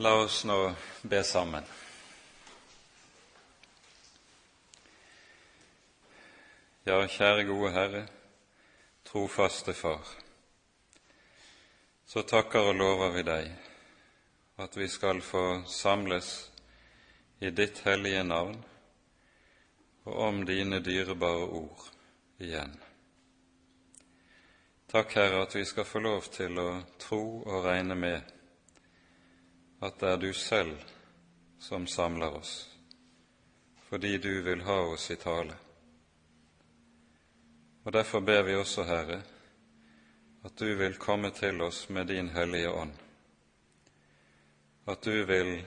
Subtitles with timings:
[0.00, 1.64] La oss nå be sammen.
[6.88, 8.00] Ja, kjære gode Herre,
[9.04, 10.08] trofaste Far.
[12.08, 13.52] Så takker og lover vi deg
[14.64, 16.32] at vi skal få samles
[17.44, 18.56] i ditt hellige navn
[20.08, 21.86] og om dine dyrebare ord
[22.40, 22.72] igjen.
[24.88, 28.36] Takk, Herre, at vi skal få lov til å tro og regne med
[29.80, 30.76] at det er du selv
[31.58, 32.68] som samler oss,
[33.88, 35.56] fordi du vil ha oss i tale.
[37.84, 39.22] Og Derfor ber vi også, Herre,
[40.44, 42.92] at du vil komme til oss med din Hellige Ånd,
[44.86, 45.64] at du vil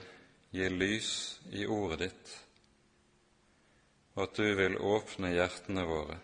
[0.50, 2.34] gi lys i ordet ditt,
[4.14, 6.18] og at du vil åpne hjertene våre,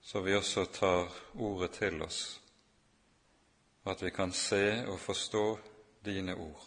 [0.00, 2.40] så vi også tar ordet til oss,
[3.84, 5.44] at vi kan se og forstå
[6.00, 6.62] dine ord.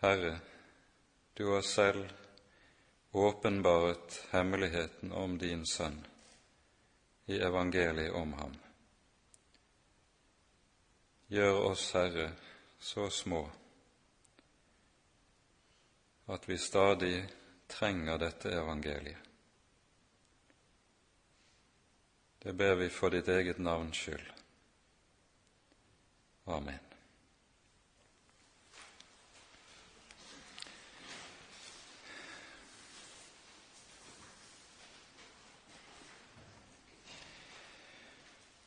[0.00, 0.38] Herre,
[1.34, 2.12] du har selv
[3.12, 6.06] åpenbaret hemmeligheten om din Sønn
[7.26, 8.56] i evangeliet om ham.
[11.26, 12.32] Gjør oss, Herre,
[12.78, 13.50] så små
[16.26, 17.28] at vi stadig
[17.66, 19.18] trenger dette evangeliet.
[22.38, 24.33] Det ber vi for ditt eget navns skyld.
[26.46, 26.78] Amen.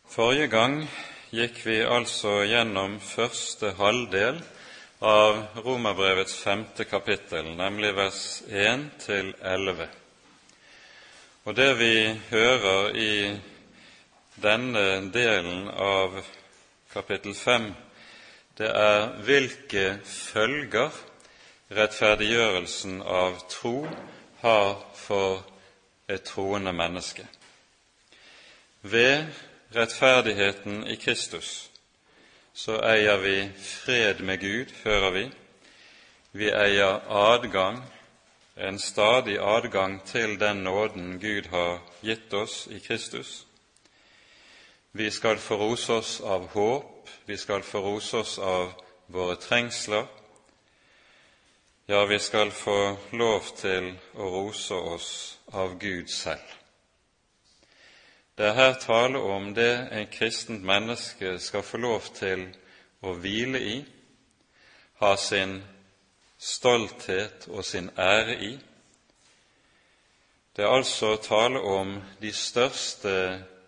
[0.09, 0.79] Forrige gang
[1.29, 4.39] gikk vi altså gjennom første halvdel
[5.05, 9.85] av Romerbrevets femte kapittel, nemlig vers 1 til 11.
[11.45, 11.93] Og det vi
[12.31, 13.13] hører i
[14.41, 16.17] denne delen av
[16.97, 17.73] kapittel 5,
[18.57, 20.89] det er hvilke følger
[21.69, 23.83] rettferdiggjørelsen av tro
[24.41, 25.43] har for
[26.09, 27.27] et troende menneske.
[28.81, 29.27] Ved
[29.75, 31.69] rettferdigheten i Kristus
[32.57, 35.25] så eier vi fred med Gud, hører vi.
[36.31, 37.83] Vi eier adgang,
[38.57, 43.46] en stadig adgang til den nåden Gud har gitt oss i Kristus.
[44.97, 48.71] Vi skal få rose oss av håp, vi skal få rose oss av
[49.05, 50.05] våre trengsler.
[51.85, 55.09] Ja, vi skal få lov til å rose oss
[55.53, 56.55] av Gud selv.
[58.37, 62.47] Det er her tale om det en kristent menneske skal få lov til
[63.05, 63.75] å hvile i,
[65.03, 65.59] ha sin
[66.39, 68.49] stolthet og sin ære i.
[70.55, 73.13] Det er altså tale om de største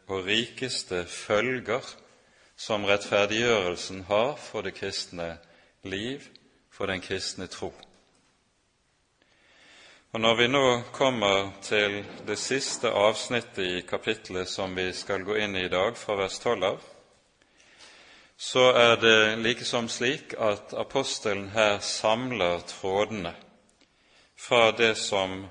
[0.10, 1.86] og rikeste følger
[2.60, 5.38] som rettferdiggjørelsen har for det kristne
[5.84, 6.26] liv,
[6.72, 7.74] for den kristne tro.
[10.12, 15.36] Og Når vi nå kommer til det siste avsnittet i kapittelet som vi skal gå
[15.38, 16.80] inn i i dag, fra vers 12 av,
[18.38, 23.36] så er det likesom slik at apostelen her samler trådene
[24.36, 25.46] fra det som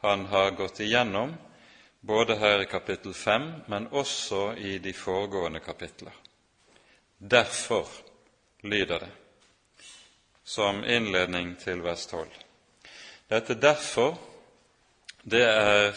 [0.00, 1.34] han har gått igjennom
[2.00, 6.12] både her i kapittel 5, men også i de foregående kapitler.
[7.18, 7.88] Derfor
[8.62, 9.10] lyder det
[10.44, 12.28] som innledning til vers 12.
[13.30, 14.18] Dette 'derfor'
[15.30, 15.94] det er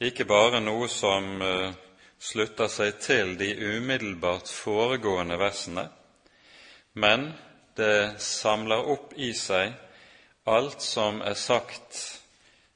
[0.00, 1.72] ikke bare noe som uh,
[2.18, 5.88] slutter seg til de umiddelbart foregående versene,
[6.92, 7.32] men
[7.76, 9.74] det samler opp i seg
[10.46, 12.20] alt som er sagt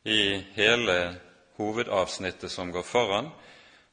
[0.05, 0.99] i hele
[1.63, 3.31] hovedavsnittet som går foran,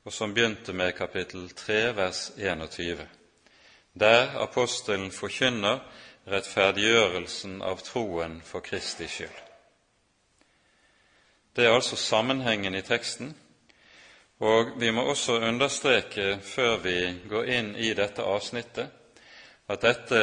[0.05, 3.05] og som begynte med kapittel 3, vers 21,
[3.99, 5.83] der apostelen forkynner
[6.29, 9.37] rettferdiggjørelsen av troen for Kristi skyld.
[11.55, 13.33] Det er altså sammenhengen i teksten,
[14.39, 16.97] og vi må også understreke før vi
[17.29, 18.87] går inn i dette avsnittet,
[19.69, 20.21] at dette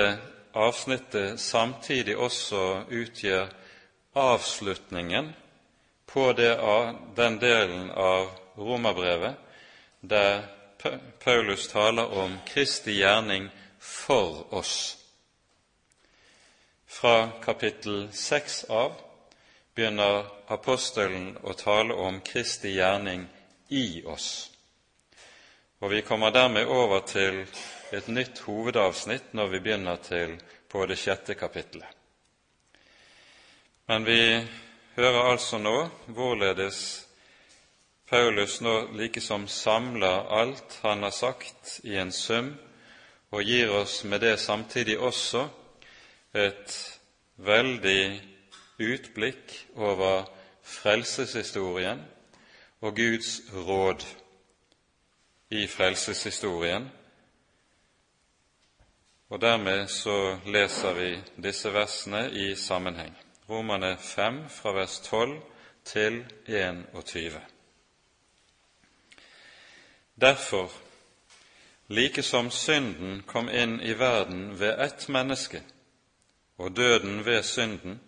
[0.56, 3.50] avsnittet samtidig også utgjør
[4.16, 5.34] avslutningen
[6.32, 6.52] det,
[7.14, 9.34] den delen av romerbrevet
[10.00, 10.42] der
[11.24, 13.48] Paulus taler om Kristi gjerning
[13.78, 14.96] for oss.
[16.86, 18.92] Fra kapittel 6 av
[19.74, 23.26] begynner apostelen å tale om Kristi gjerning
[23.68, 24.50] i oss.
[25.78, 27.44] Og Vi kommer dermed over til
[27.92, 30.38] et nytt hovedavsnitt når vi begynner til
[30.68, 31.92] på det sjette kapittelet.
[33.86, 34.46] Men vi
[34.96, 36.78] hører altså nå hvorledes
[38.08, 42.54] Paulus nå likesom samler alt han har sagt, i en sum,
[43.30, 45.48] og gir oss med det samtidig også
[46.34, 46.76] et
[47.36, 48.22] veldig
[48.78, 50.30] utblikk over
[50.62, 52.00] frelseshistorien
[52.80, 54.06] og Guds råd
[55.50, 56.88] i frelseshistorien.
[59.28, 63.25] Og dermed så leser vi disse versene i sammenheng.
[63.48, 65.40] Romane 5 fra vers 12
[65.84, 67.40] til 21.
[70.14, 70.70] Derfor,
[71.86, 75.62] like som synden kom inn i verden ved ett menneske,
[76.56, 78.00] og døden ved synden,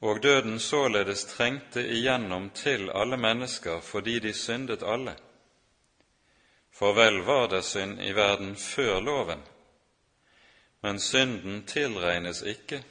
[0.00, 5.14] og døden således trengte igjennom til alle mennesker fordi de syndet alle.
[6.70, 9.42] For vel var det synd i verden før loven,
[10.80, 12.82] men synden tilregnes ikke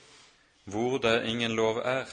[0.64, 2.06] hvor det ingen lov er.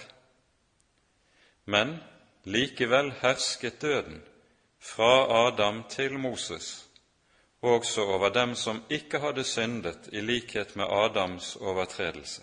[1.64, 1.98] Men
[2.44, 4.22] likevel hersket døden
[4.80, 6.86] fra Adam til Moses,
[7.62, 12.42] også over dem som ikke hadde syndet i likhet med Adams overtredelse.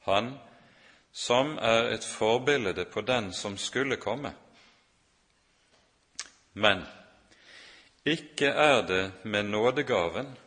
[0.00, 0.34] Han
[1.12, 4.34] som er et forbilde på den som skulle komme.
[6.54, 6.84] Men
[8.04, 10.38] ikke er det med nådegaven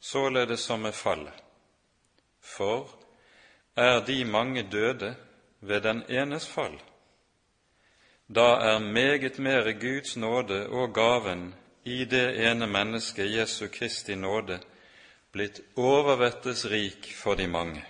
[0.00, 1.32] således som med fallet.
[2.40, 3.01] For
[3.76, 5.14] er de mange døde
[5.60, 6.80] ved den enes fall,
[8.28, 11.54] da er meget mere Guds nåde og gaven
[11.84, 14.60] i det ene mennesket Jesu Kristi nåde
[15.32, 17.84] blitt overvettes rik for de mange.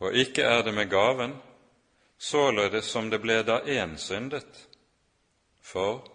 [0.00, 1.36] Og ikke er det med gaven
[2.18, 4.68] således som det ble da én syndet,
[5.62, 6.06] for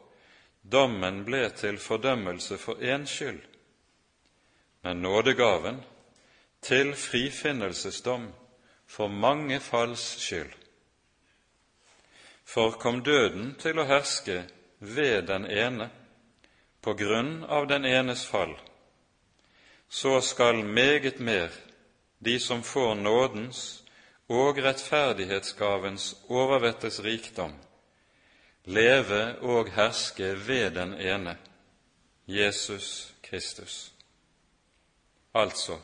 [0.64, 3.42] dommen ble til fordømmelse for én skyld,
[4.84, 5.84] men nådegaven
[6.62, 8.28] til frifinnelsesdom
[8.88, 10.52] for mange falls skyld.
[12.44, 14.44] For kom døden til å herske
[14.80, 15.90] ved den ene
[16.82, 18.54] på grunn av den enes fall,
[19.90, 21.52] så skal meget mer
[22.20, 23.84] de som får nådens
[24.28, 27.54] og rettferdighetsgavens overvettes rikdom,
[28.64, 31.38] leve og herske ved den ene,
[32.28, 33.92] Jesus Kristus.
[35.34, 35.78] Altså,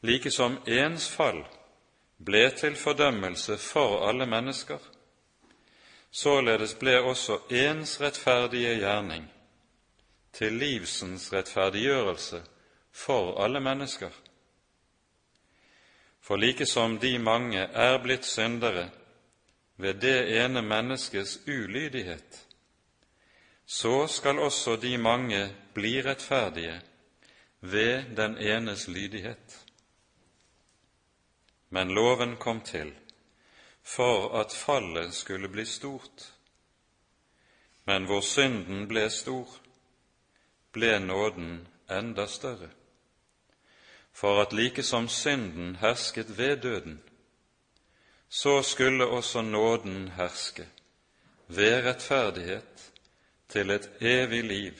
[0.00, 1.44] like som ens fall
[2.16, 4.78] ble til fordømmelse for alle mennesker,
[6.10, 9.28] således ble også ens rettferdige gjerning
[10.32, 12.42] til livsens rettferdiggjørelse
[12.92, 14.10] for alle mennesker.
[16.20, 18.90] For like som de mange er blitt syndere
[19.76, 22.46] ved det ene menneskets ulydighet,
[23.66, 26.80] så skal også de mange bli rettferdige
[27.60, 29.59] ved den enes lydighet.
[31.70, 32.92] Men loven kom til
[33.82, 36.32] for at fallet skulle bli stort.
[37.84, 39.48] Men hvor synden ble stor,
[40.72, 42.70] ble nåden enda større.
[44.12, 47.02] For at like som synden hersket ved døden,
[48.28, 50.68] så skulle også nåden herske
[51.46, 52.92] ved rettferdighet
[53.48, 54.72] til et evig liv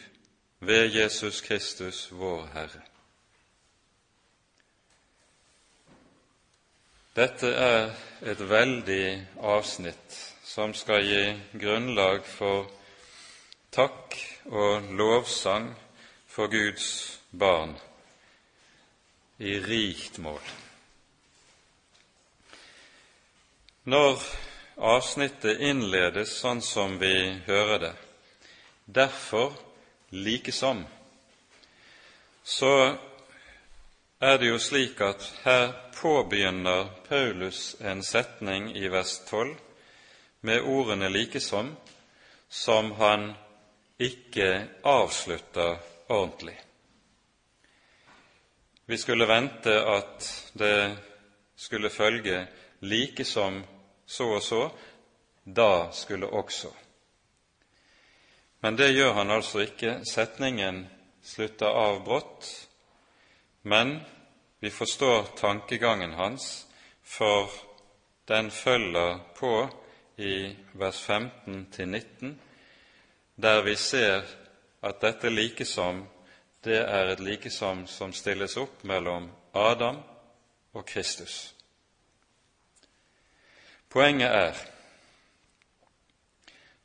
[0.60, 2.89] ved Jesus Kristus, vår Herre.
[7.10, 7.88] Dette er
[8.22, 9.04] et veldig
[9.42, 10.14] avsnitt
[10.46, 11.24] som skal gi
[11.58, 12.68] grunnlag for
[13.74, 14.14] takk
[14.46, 15.72] og lovsang
[16.30, 17.74] for Guds barn
[19.42, 20.38] i rikt mål.
[23.90, 24.22] Når
[24.94, 27.14] avsnittet innledes sånn som vi
[27.50, 27.94] hører det,
[28.86, 29.50] derfor
[30.14, 30.86] likesom,
[32.46, 32.74] så
[34.20, 39.54] er det jo slik at her påbegynner Paulus en setning i vers 12
[40.40, 41.72] med ordene likesom,
[42.48, 43.32] som han
[43.98, 46.56] ikke avslutter ordentlig.
[48.86, 50.96] Vi skulle vente at det
[51.56, 52.46] skulle følge
[52.80, 53.62] likesom
[54.06, 54.70] så og så,
[55.44, 56.68] da skulle også.
[58.60, 60.00] Men det gjør han altså ikke.
[60.04, 60.88] Setningen
[61.22, 62.48] slutter av brått,
[63.62, 64.00] men
[64.60, 66.66] vi forstår tankegangen hans,
[67.02, 67.50] for
[68.28, 69.68] den følger på
[70.16, 72.40] i vers 15 19,
[73.36, 74.22] der vi ser
[74.82, 76.04] at dette likesom,
[76.64, 80.02] det er et likesom som stilles opp mellom Adam
[80.72, 81.54] og Kristus.
[83.90, 84.54] Poenget er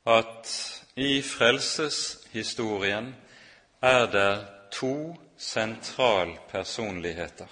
[0.06, 0.52] at
[0.96, 3.16] i frelseshistorien
[3.82, 5.16] er det to
[5.46, 7.48] sentralpersonligheter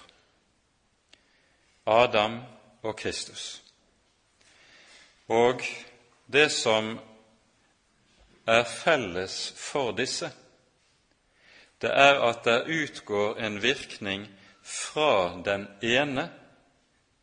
[1.86, 2.42] Adam
[2.82, 3.64] og Kristus.
[5.28, 5.62] Og
[6.34, 7.00] det som
[8.48, 10.32] er felles for disse,
[11.82, 14.28] det er at det utgår en virkning
[14.64, 16.32] fra den ene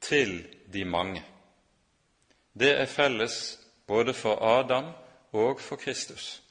[0.00, 1.24] til de mange.
[2.52, 4.92] Det er felles både for Adam
[5.32, 6.42] og for Kristus.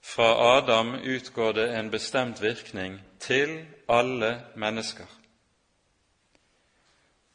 [0.00, 5.06] Fra Adam utgår det en bestemt virkning til alle mennesker.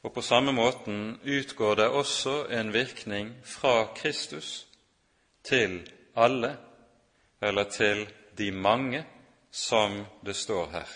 [0.04, 4.68] Og på samme måten utgår det også en virkning fra Kristus
[5.44, 6.58] til alle,
[7.42, 9.06] eller til de mange,
[9.52, 10.88] som det står her.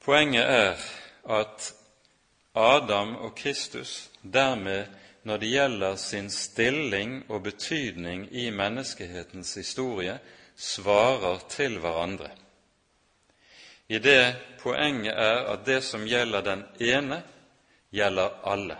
[0.00, 0.76] Poenget er
[1.40, 1.74] at
[2.54, 4.86] Adam og Kristus dermed,
[5.26, 10.18] når det gjelder sin stilling og betydning i menneskehetens historie,
[10.56, 12.30] svarer til hverandre.
[13.88, 17.22] I det poenget er at det som gjelder den ene,
[17.90, 18.76] gjelder alle.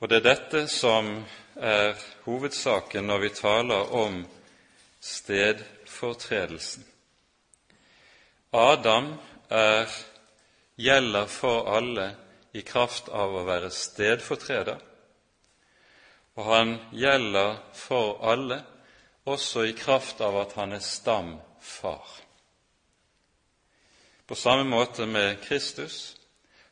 [0.00, 1.10] Og det er dette som
[1.56, 4.22] er hovedsaken når vi taler om
[5.00, 6.86] stedfortredelsen.
[8.52, 9.12] Adam
[9.50, 9.90] er,
[10.80, 12.08] gjelder for alle
[12.56, 14.80] i kraft av å være stedfortreder,
[16.38, 18.62] og han gjelder for alle
[19.28, 22.06] også i kraft av at han er stamfar.
[24.26, 26.16] På samme måte med Kristus.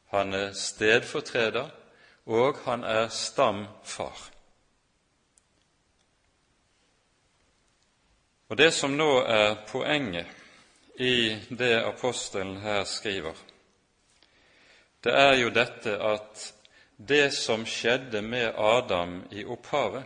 [0.09, 1.69] Han er stedfortreder,
[2.27, 4.17] og han er stamfar.
[8.49, 10.27] Og Det som nå er poenget
[10.97, 13.35] i det apostelen her skriver,
[15.09, 16.41] det er jo dette at
[16.97, 20.05] det som skjedde med Adam i opphavet,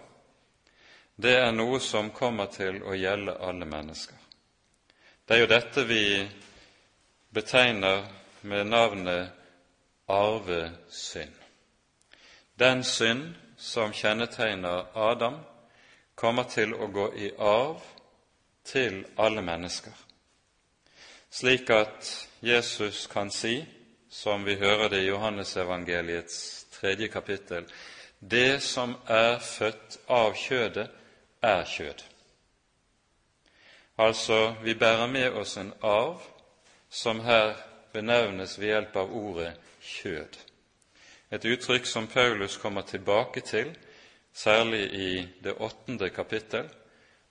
[1.19, 4.15] det er noe som kommer til å gjelde alle mennesker.
[5.27, 6.05] Det er jo dette vi
[7.35, 8.07] betegner
[8.47, 9.35] med navnet
[10.07, 11.35] arvesynd.
[12.55, 15.43] Den synd som kjennetegner Adam,
[16.15, 17.83] kommer til å gå i arv
[18.63, 19.95] til alle mennesker,
[21.31, 23.65] slik at Jesus kan si,
[24.13, 26.37] som vi hører det i Johannesevangeliets
[26.77, 27.65] tredje kapittel,
[28.21, 30.87] det som er født av kjødet,
[31.43, 32.05] er kjød.
[33.99, 36.23] Altså, vi bærer med oss en arv
[36.91, 37.57] som her
[37.93, 39.53] benevnes ved hjelp av ordet
[39.83, 40.39] kjød
[41.33, 43.73] et uttrykk som Paulus kommer tilbake til,
[44.33, 46.69] særlig i det åttende kapittel,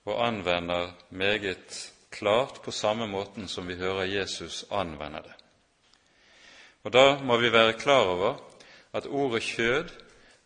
[0.04, 5.36] og anvender meget klart på samme måten som vi hører Jesus anvende det.
[6.82, 8.38] Og Da må vi være klar over
[8.92, 9.88] at ordet kjød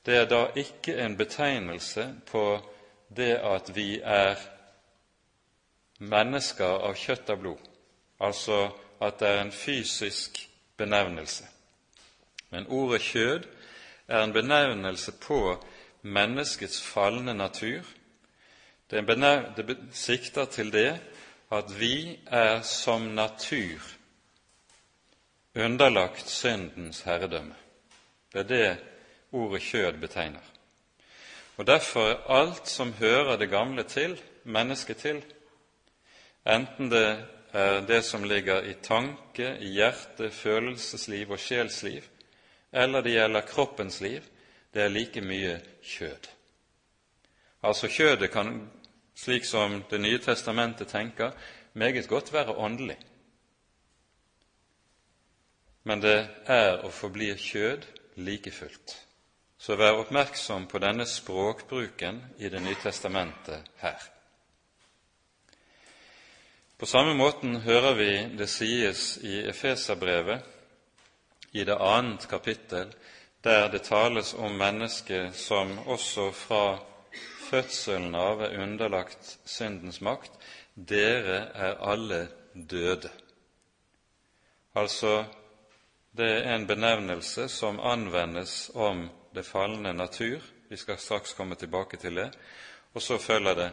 [0.07, 2.61] det er da ikke en betegnelse på
[3.17, 4.37] det at vi er
[5.99, 7.65] mennesker av kjøtt og blod,
[8.21, 8.69] altså
[9.03, 10.39] at det er en fysisk
[10.77, 11.45] benevnelse.
[12.51, 13.49] Men ordet kjød
[14.09, 15.65] er en benevnelse på
[16.03, 17.83] menneskets falne natur.
[18.91, 21.01] Det, sikter til det
[21.53, 23.96] at vi er som natur
[25.57, 27.55] underlagt syndens herredømme.
[28.33, 28.77] Det er det
[29.33, 30.45] ordet kjød betegner.
[31.57, 35.25] Og Derfor er alt som hører det gamle til, mennesket til,
[36.47, 42.03] enten det er det som ligger i tanke, i hjerte, følelsesliv og sjelsliv,
[42.73, 44.21] eller det gjelder kroppens liv,
[44.75, 46.29] det er like mye kjød.
[47.63, 48.71] Altså kjødet kan,
[49.15, 51.31] slik som Det nye testamentet tenker,
[51.73, 52.97] meget godt være åndelig.
[55.87, 56.19] Men det
[56.51, 57.87] er og forblir kjød
[58.19, 58.97] like fullt.
[59.59, 64.03] Så vær oppmerksom på denne språkbruken i Det nye testamentet her.
[66.79, 70.43] På samme måten hører vi det sies i Efeserbrevet
[71.53, 72.93] i det annet kapittel,
[73.45, 76.79] der det tales om mennesket som også fra
[77.51, 80.33] fødselen av er underlagt syndens makt.
[80.75, 83.11] Dere er alle døde.
[84.75, 85.25] Altså,
[86.17, 90.41] det er en benevnelse som anvendes om det falne natur.
[90.69, 92.31] Vi skal straks komme tilbake til det.
[92.95, 93.71] Og så følger det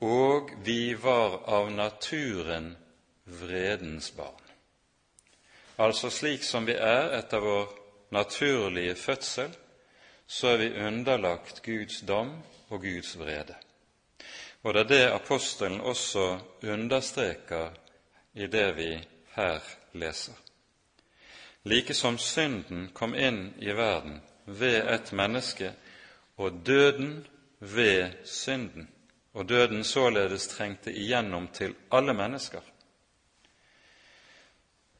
[0.00, 2.76] og vi var av naturen
[3.24, 4.46] vredens barn.
[5.76, 7.68] Altså slik som vi er etter vår
[8.12, 9.52] naturlige fødsel,
[10.26, 12.32] så er vi underlagt Guds dom
[12.68, 13.56] og Guds vrede.
[14.62, 17.76] Og det er det apostelen også understreker
[18.34, 18.92] i det vi
[19.36, 19.60] her
[19.92, 20.49] leser.
[21.64, 25.72] Like som synden kom inn i verden ved et menneske,
[26.36, 27.26] og døden
[27.58, 28.88] ved synden,
[29.32, 32.60] og døden således trengte igjennom til alle mennesker,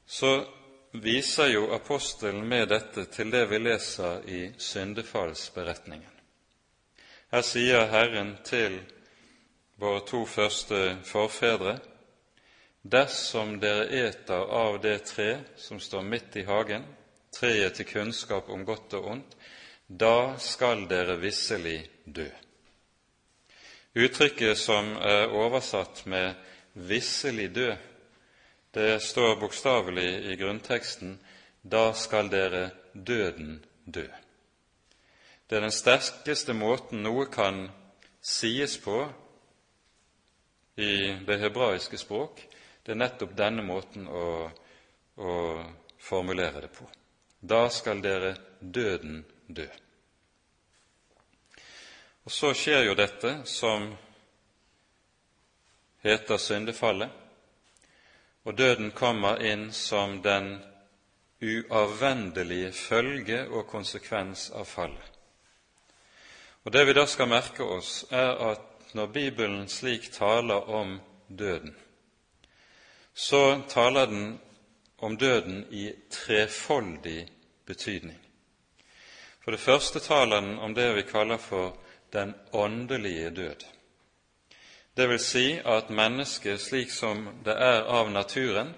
[0.06, 0.44] så
[0.92, 6.10] viser jo apostelen med dette til det vi leser i syndefallsberetningen.
[7.30, 8.80] Her sier Herren til
[9.78, 11.78] våre to første forfedre
[12.82, 16.84] Dersom dere eter av det tre som står midt i hagen,
[17.32, 19.34] treet til kunnskap om godt og ondt,
[19.86, 22.28] da skal dere visselig dø.
[23.94, 26.34] Uttrykket som er oversatt med
[26.74, 27.76] 'visselig dø',
[28.74, 31.18] det står bokstavelig i grunnteksten
[31.62, 34.08] 'da skal dere døden dø'.
[35.50, 37.68] Det er den sterkeste måten noe kan
[38.22, 39.12] sies på
[40.76, 42.46] i det hebraiske språk.
[42.90, 44.50] Det er nettopp denne måten å,
[45.14, 45.32] å
[46.02, 46.82] formulere det på.
[47.38, 49.66] Da skal dere døden dø.
[52.26, 53.84] Og så skjer jo dette som
[56.02, 57.12] heter syndefallet,
[58.42, 60.56] og døden kommer inn som den
[61.38, 65.06] uavvendelige følge og konsekvens av fallet.
[66.66, 71.76] Og Det vi da skal merke oss, er at når Bibelen slik taler om døden,
[73.14, 74.38] så taler den
[74.98, 77.28] om døden i trefoldig
[77.66, 78.18] betydning.
[79.44, 81.76] For det første taler den om det vi kaller for
[82.12, 83.64] den åndelige død.
[84.96, 88.74] Det vil si at mennesket slik som det er av naturen,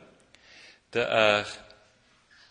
[0.92, 1.48] det er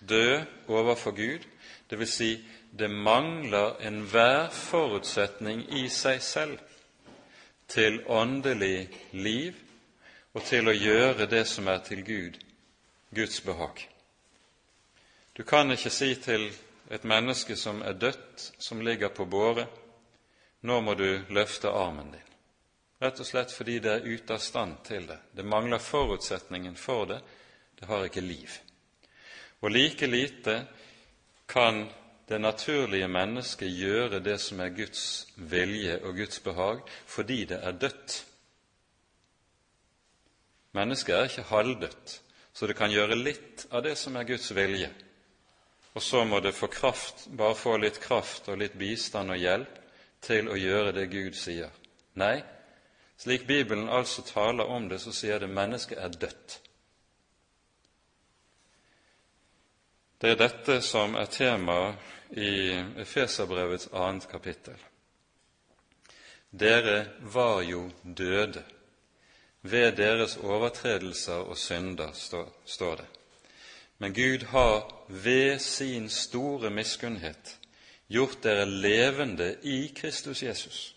[0.09, 1.45] død overfor Gud,
[1.89, 2.31] det vil si
[2.79, 6.59] det mangler enhver forutsetning i seg selv
[7.67, 9.55] til åndelig liv
[10.33, 12.37] og til å gjøre det som er til Gud,
[13.11, 13.87] Guds behag.
[15.33, 16.49] Du kan ikke si til
[16.91, 19.67] et menneske som er dødt, som ligger på båre,
[20.61, 22.27] nå må du løfte armen din.
[23.01, 25.17] Rett og slett fordi det er ute av stand til det.
[25.33, 27.21] Det mangler forutsetningen for det.
[27.79, 28.59] Det har ikke liv.
[29.61, 30.65] Og like lite
[31.49, 31.87] kan
[32.29, 37.71] det naturlige mennesket gjøre det som er Guds vilje og Guds behag, fordi det er
[37.71, 38.25] dødt.
[40.71, 42.13] Mennesket er ikke halvdødt,
[42.53, 44.91] så det kan gjøre litt av det som er Guds vilje.
[45.93, 49.79] Og så må det få kraft, bare få litt kraft og litt bistand og hjelp
[50.23, 51.71] til å gjøre det Gud sier.
[52.15, 52.37] Nei,
[53.19, 56.59] slik Bibelen altså taler om det, så sier det mennesket er dødt.
[60.21, 64.77] Det er dette som er temaet i Efeserbrevets annet kapittel.
[66.51, 68.63] Dere var jo døde
[69.61, 72.11] ved deres overtredelser og synder,
[72.65, 73.05] står det.
[73.97, 77.57] Men Gud har ved sin store miskunnhet
[78.09, 80.95] gjort dere levende i Kristus Jesus.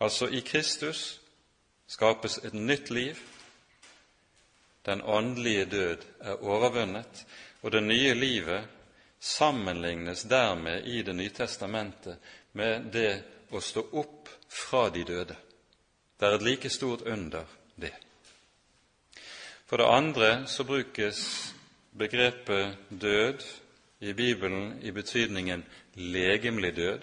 [0.00, 1.20] Altså i Kristus
[1.88, 3.16] skapes et nytt liv.
[4.86, 7.26] Den åndelige død er overvunnet,
[7.62, 8.68] og det nye livet
[9.20, 12.18] sammenlignes dermed i Det nye testamentet
[12.52, 15.36] med det å stå opp fra de døde.
[16.20, 17.44] Det er et like stort under,
[17.76, 17.92] det.
[19.66, 21.54] For det andre så brukes
[21.98, 23.44] begrepet død
[24.00, 27.00] i Bibelen i betydningen legemlig død.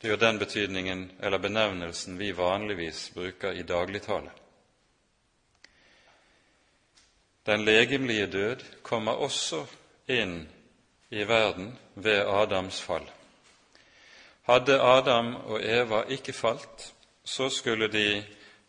[0.00, 4.30] Det er jo den betydningen eller benevnelsen vi vanligvis bruker i dagligtale.
[7.46, 9.66] Den legemlige død kommer også
[10.08, 10.48] inn
[11.10, 13.04] i verden ved Adams fall.
[14.42, 16.93] Hadde Adam og Eva ikke falt,
[17.24, 18.24] så skulle de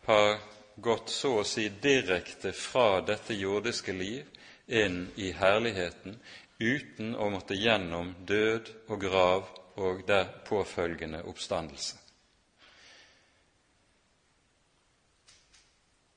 [0.06, 0.38] ha
[0.76, 4.24] gått så å si direkte fra dette jordiske liv
[4.66, 6.18] inn i herligheten,
[6.58, 11.96] uten å måtte gjennom død og grav og der påfølgende oppstandelse.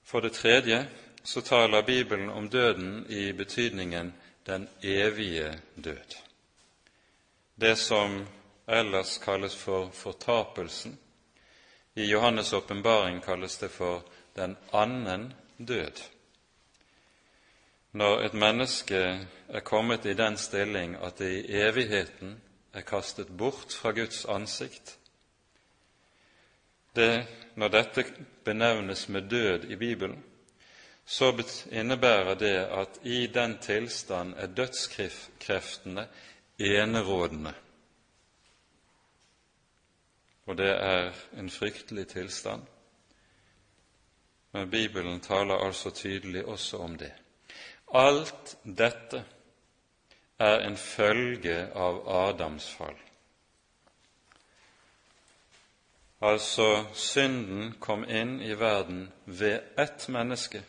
[0.03, 0.85] For det tredje
[1.23, 4.13] så taler Bibelen om døden i betydningen
[4.45, 6.15] den evige død.
[7.55, 8.25] Det som
[8.67, 10.97] ellers kalles for fortapelsen.
[11.99, 14.01] I Johannes' åpenbaring kalles det for
[14.37, 15.99] den annen død
[17.91, 18.99] når et menneske
[19.49, 22.35] er kommet i den stilling at det i evigheten
[22.73, 24.97] er kastet bort fra Guds ansikt.
[26.95, 28.03] Det, når dette
[28.45, 30.23] benevnes med død i Bibelen,
[31.05, 31.33] så
[31.71, 36.07] innebærer det at i den tilstand er dødskreftene
[36.59, 37.53] enerådende.
[40.49, 42.61] Og det er en fryktelig tilstand.
[44.51, 47.11] Men Bibelen taler altså tydelig også om det.
[47.93, 49.21] Alt dette
[50.39, 52.97] er en følge av Adams fall.
[56.21, 60.63] Altså, synden kom inn i verden ved ett menneske,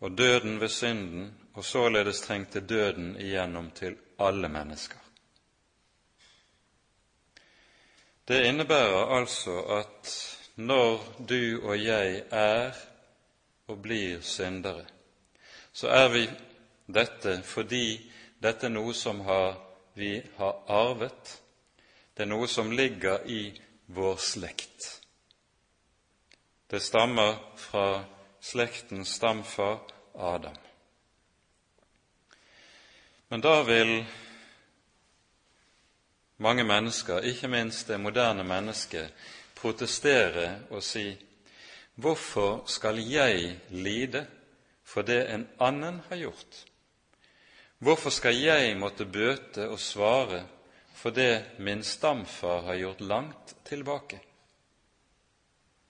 [0.00, 5.07] og døden ved synden, og således trengte døden igjennom til alle mennesker.
[8.28, 10.10] Det innebærer altså at
[10.56, 12.76] når du og jeg er
[13.66, 14.84] og blir syndere,
[15.72, 16.26] så er vi
[16.86, 18.10] dette fordi
[18.42, 19.56] dette er noe som har,
[19.94, 21.32] vi har arvet.
[22.12, 23.48] Det er noe som ligger i
[23.96, 25.00] vår slekt.
[26.68, 28.04] Det stammer fra
[28.40, 29.80] slektens stamfar
[30.14, 30.56] Adam.
[33.28, 34.02] Men da vil
[36.38, 39.10] mange mennesker, ikke minst det moderne mennesket,
[39.58, 41.10] protestere og si
[41.98, 44.20] Hvorfor skal jeg lide
[44.86, 46.60] for det en annen har gjort?
[47.78, 50.44] Hvorfor skal jeg måtte bøte og svare
[50.94, 54.20] for det min stamfar har gjort langt tilbake?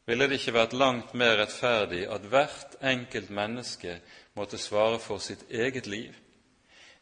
[0.08, 3.98] Ville det ikke vært langt mer rettferdig at hvert enkelt menneske
[4.32, 6.14] måtte svare for sitt eget liv,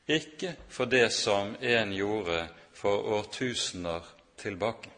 [0.06, 4.04] ikke for det som en gjorde for årtusener
[4.38, 4.92] tilbake?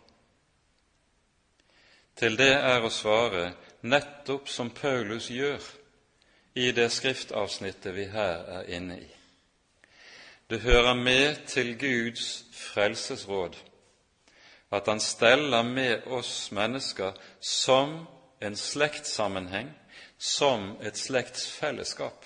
[2.19, 3.53] Til det er å svare
[3.87, 5.63] nettopp som Paulus gjør
[6.59, 9.09] i det skriftavsnittet vi her er inne i.
[10.51, 13.57] Det hører med til Guds frelsesråd
[14.71, 18.07] at han steller med oss mennesker som
[18.41, 19.71] en slektssammenheng,
[20.19, 22.25] som et slektsfellesskap.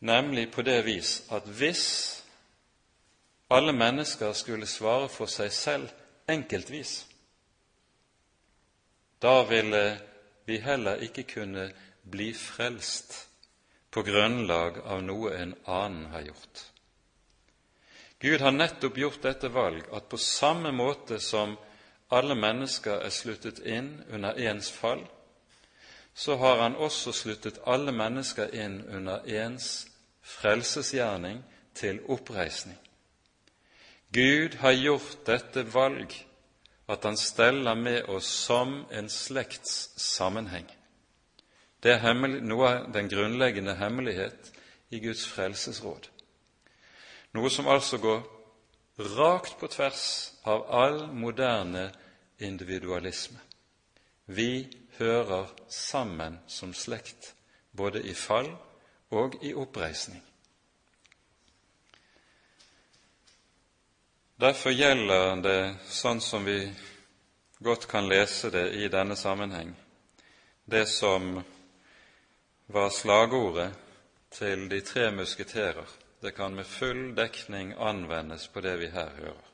[0.00, 2.23] Nemlig på det vis at hvis
[3.54, 5.90] alle mennesker skulle svare for seg selv
[6.28, 7.04] enkeltvis,
[9.22, 9.84] da ville
[10.44, 11.68] vi heller ikke kunne
[12.02, 13.14] bli frelst
[13.94, 16.64] på grunnlag av noe en annen har gjort.
[18.18, 21.54] Gud har nettopp gjort dette valg at på samme måte som
[22.10, 25.04] alle mennesker er sluttet inn under ens fall,
[26.14, 29.86] så har han også sluttet alle mennesker inn under ens
[30.22, 31.42] frelsesgjerning
[31.74, 32.78] til oppreisning.
[34.14, 36.12] Gud har gjort dette valg
[36.86, 40.68] at han steller med oss som en slektssammenheng.
[41.82, 44.52] Det er noe av den grunnleggende hemmelighet
[44.94, 46.06] i Guds frelsesråd,
[47.34, 48.22] noe som altså går
[49.16, 50.04] rakt på tvers
[50.46, 51.88] av all moderne
[52.38, 53.40] individualisme.
[54.26, 54.68] Vi
[55.00, 57.34] hører sammen som slekt,
[57.72, 58.52] både i fall
[59.10, 60.22] og i oppreisning.
[64.44, 66.58] Derfor gjelder det, sånn som vi
[67.64, 69.70] godt kan lese det i denne sammenheng,
[70.68, 71.38] det som
[72.68, 73.70] var slagordet
[74.36, 75.88] til de tre musketerer.
[76.20, 79.46] Det kan med full dekning anvendes på det vi her hører.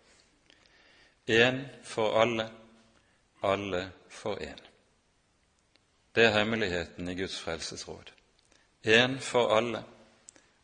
[1.38, 2.48] Én for alle,
[3.46, 4.58] alle for én.
[6.14, 8.10] Det er hemmeligheten i Guds frelsesråd.
[8.82, 9.84] Én for alle,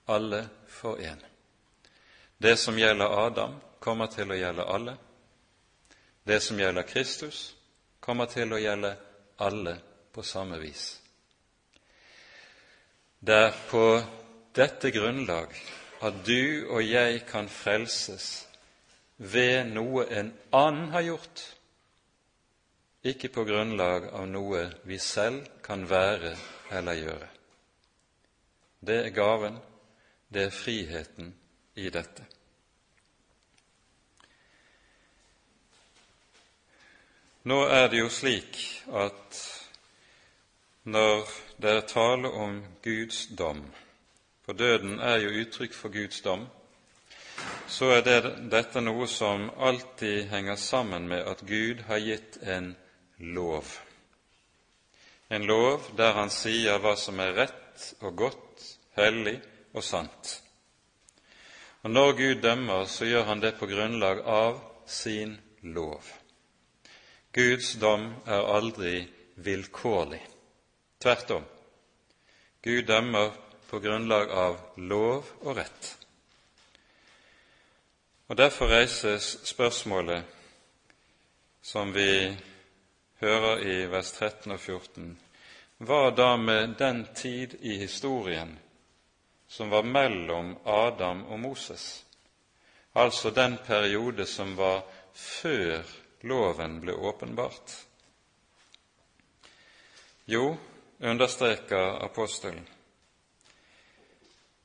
[0.08, 1.22] alle for én.
[2.42, 4.96] Det som gjelder Adam, kommer til å gjelde alle.
[6.26, 7.54] Det som gjelder Kristus,
[8.02, 8.96] kommer til å gjelde
[9.46, 9.76] alle
[10.12, 10.96] på samme vis.
[13.20, 13.84] Det er på
[14.56, 15.54] dette grunnlag
[16.06, 18.46] at du og jeg kan frelses
[19.16, 21.42] ved noe en annen har gjort,
[23.06, 26.34] ikke på grunnlag av noe vi selv kan være
[26.74, 27.28] eller gjøre.
[28.86, 29.60] Det er gaven,
[30.28, 31.30] det er friheten
[31.78, 32.26] i dette.
[37.46, 38.56] Nå er det jo slik
[38.90, 39.36] at
[40.90, 41.28] når
[41.62, 43.60] det er tale om Guds dom,
[44.42, 46.42] for døden er jo uttrykk for Guds dom,
[47.70, 52.72] så er det, dette noe som alltid henger sammen med at Gud har gitt en
[53.38, 53.70] lov.
[55.30, 59.38] En lov der han sier hva som er rett og godt, hellig
[59.70, 60.36] og sant.
[61.86, 66.15] Og Når Gud dømmer, så gjør han det på grunnlag av sin lov.
[67.36, 69.02] Guds dom er aldri
[69.44, 70.22] vilkårlig.
[70.98, 71.42] Tvert om.
[72.64, 73.34] Gud dømmer
[73.68, 75.90] på grunnlag av lov og rett.
[78.32, 80.24] Og Derfor reises spørsmålet
[81.62, 82.32] som vi
[83.20, 85.12] hører i vers 13 og 14.
[85.84, 88.56] Hva da med den tid i historien
[89.48, 92.04] som var mellom Adam og Moses,
[92.94, 95.84] altså den periode som var før
[96.20, 97.86] loven ble åpenbart?
[100.24, 100.56] Jo,
[100.98, 102.66] understreker apostelen,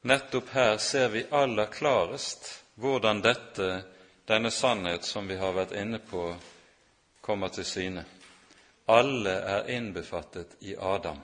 [0.01, 3.83] nettopp her ser vi aller klarest hvordan dette,
[4.25, 6.23] denne sannhet som vi har vært inne på,
[7.21, 8.05] kommer til syne.
[8.89, 11.19] Alle er innbefattet i Adam.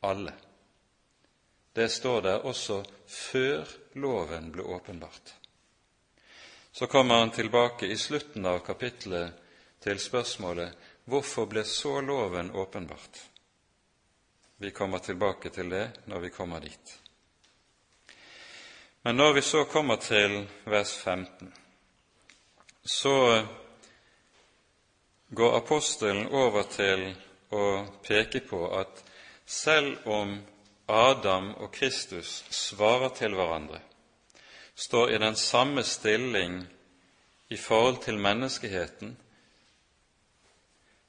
[0.00, 0.32] Alle.
[1.72, 5.34] Det står der også før loven ble åpenbart.
[6.72, 9.38] Så kommer han tilbake i slutten av kapittelet
[9.82, 13.20] til spørsmålet hvorfor ble så loven åpenbart?
[14.56, 16.98] Vi kommer tilbake til det når vi kommer dit.
[19.02, 21.52] Men når vi så kommer til vers 15,
[22.84, 23.46] så
[25.28, 27.08] går apostelen over til
[27.50, 27.64] å
[28.06, 29.02] peke på at
[29.46, 30.36] selv om
[30.88, 33.80] Adam og Kristus svarer til hverandre,
[34.74, 36.68] står i den samme stilling
[37.48, 39.18] i forhold til menneskeheten,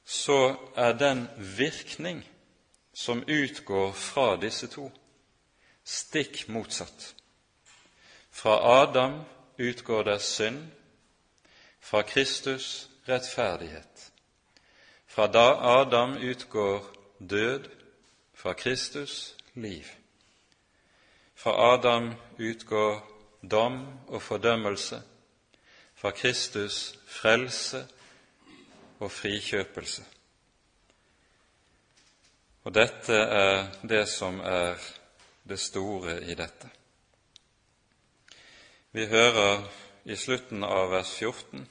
[0.06, 2.30] så er den virkning
[2.94, 4.92] som utgår fra disse to,
[5.84, 7.16] stikk motsatt.
[8.32, 9.22] Fra Adam
[9.60, 10.68] utgår det synd,
[11.80, 14.12] fra Kristus rettferdighet.
[15.08, 15.30] Fra
[15.82, 16.86] Adam utgår
[17.20, 17.70] død,
[18.34, 19.86] fra Kristus liv.
[21.36, 23.13] Fra Adam utgår
[23.44, 25.02] dom og fordømmelse,
[25.96, 27.86] fra Kristus frelse
[29.00, 30.04] og frikjøpelse.
[32.64, 34.80] Og dette er det som er
[35.48, 36.70] det store i dette.
[38.92, 39.64] Vi hører
[40.06, 41.66] i slutten av vers 14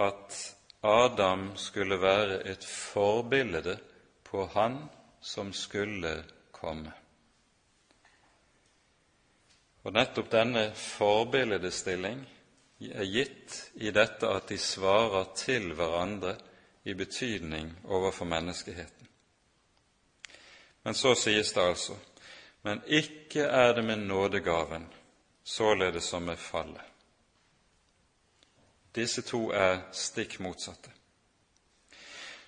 [0.00, 0.36] at
[0.86, 3.78] Adam skulle være et forbilde
[4.24, 4.78] på Han
[5.20, 6.92] som skulle komme.
[9.86, 12.24] Og nettopp denne forbilledestilling
[12.90, 16.34] er gitt i dette at de svarer til hverandre
[16.84, 19.06] i betydning overfor menneskeheten.
[20.82, 21.94] Men så sies det altså
[22.66, 24.88] men ikke er det med nådegaven,
[25.44, 26.82] således som med fallet.
[28.94, 30.90] Disse to er stikk motsatte.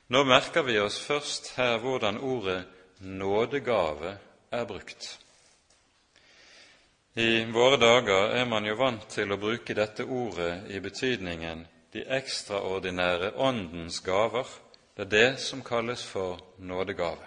[0.09, 2.64] Nå merker vi oss først her hvordan ordet
[2.98, 4.16] nådegave
[4.51, 5.07] er brukt.
[7.14, 12.05] I våre dager er man jo vant til å bruke dette ordet i betydningen de
[12.05, 14.47] ekstraordinære åndens gaver.
[14.94, 17.25] Det er det som kalles for nådegave.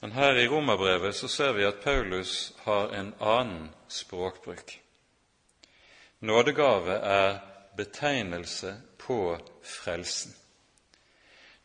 [0.00, 4.78] Men her i romerbrevet så ser vi at Paulus har en annen språkbruk.
[6.20, 7.38] Nådegave er
[7.76, 10.34] betegnelse på frelsen.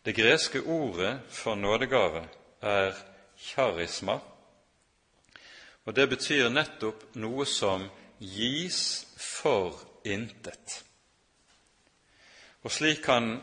[0.06, 2.28] Det greske ordet for nådegave
[2.62, 2.94] er
[3.38, 4.20] charisma,
[5.88, 7.86] og det betyr nettopp noe som
[8.20, 8.82] gis
[9.16, 10.82] for intet.
[12.68, 13.38] Og slik kan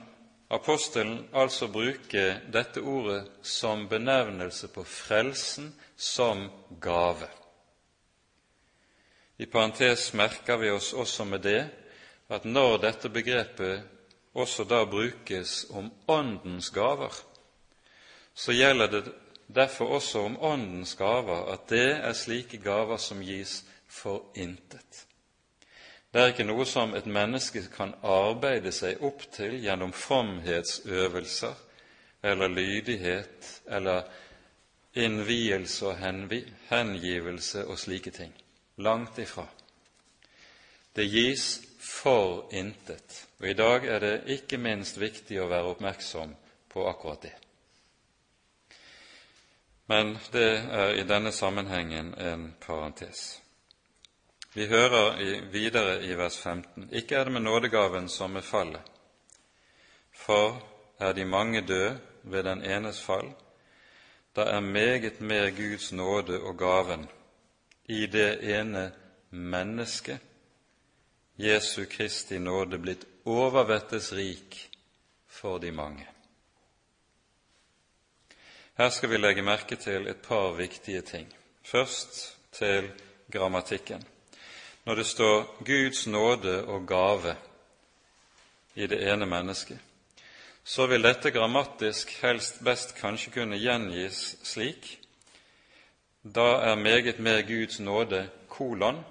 [0.52, 6.44] apostelen altså bruke dette ordet som benevnelse på frelsen som
[6.84, 7.30] gave.
[9.40, 11.62] I parentes merker vi oss også med det
[12.28, 13.82] at når dette begrepet
[14.34, 17.14] også da brukes om Åndens gaver,
[18.34, 19.02] så gjelder det
[19.46, 25.06] derfor også om Åndens gaver at det er slike gaver som gis for intet.
[26.14, 31.54] Det er ikke noe som et menneske kan arbeide seg opp til gjennom fromhetsøvelser
[32.24, 34.06] eller lydighet eller
[34.94, 35.98] innvielse og
[36.70, 38.32] hengivelse og slike ting.
[38.76, 39.46] Langt ifra.
[40.94, 46.34] Det gis for intet, og i dag er det ikke minst viktig å være oppmerksom
[46.70, 47.34] på akkurat det.
[49.86, 53.42] Men det er i denne sammenhengen en parentes.
[54.54, 55.18] Vi hører
[55.52, 58.80] videre i vers 15.: Ikke er det med nådegaven som med fallet,
[60.12, 60.62] for
[60.98, 63.34] er de mange døde ved den enes fall,
[64.36, 67.08] da er meget mer Guds nåde og gaven
[67.84, 68.92] i det ene
[69.30, 70.18] mennesket,
[71.38, 74.70] Jesu Kristi nåde, blitt overvettes rik
[75.26, 76.06] for de mange.
[78.74, 81.28] Her skal vi legge merke til et par viktige ting.
[81.62, 82.90] Først til
[83.32, 84.02] grammatikken.
[84.84, 87.36] Når det står Guds nåde og gave
[88.74, 89.78] i det ene mennesket,
[90.64, 94.98] så vil dette grammatisk helst best kanskje kunne gjengis slik
[96.24, 99.04] da er meget mer Guds nåde kolon,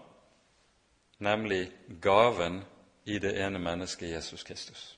[1.19, 1.71] nemlig
[2.02, 2.63] gaven
[3.06, 4.97] i det ene mennesket Jesus Kristus.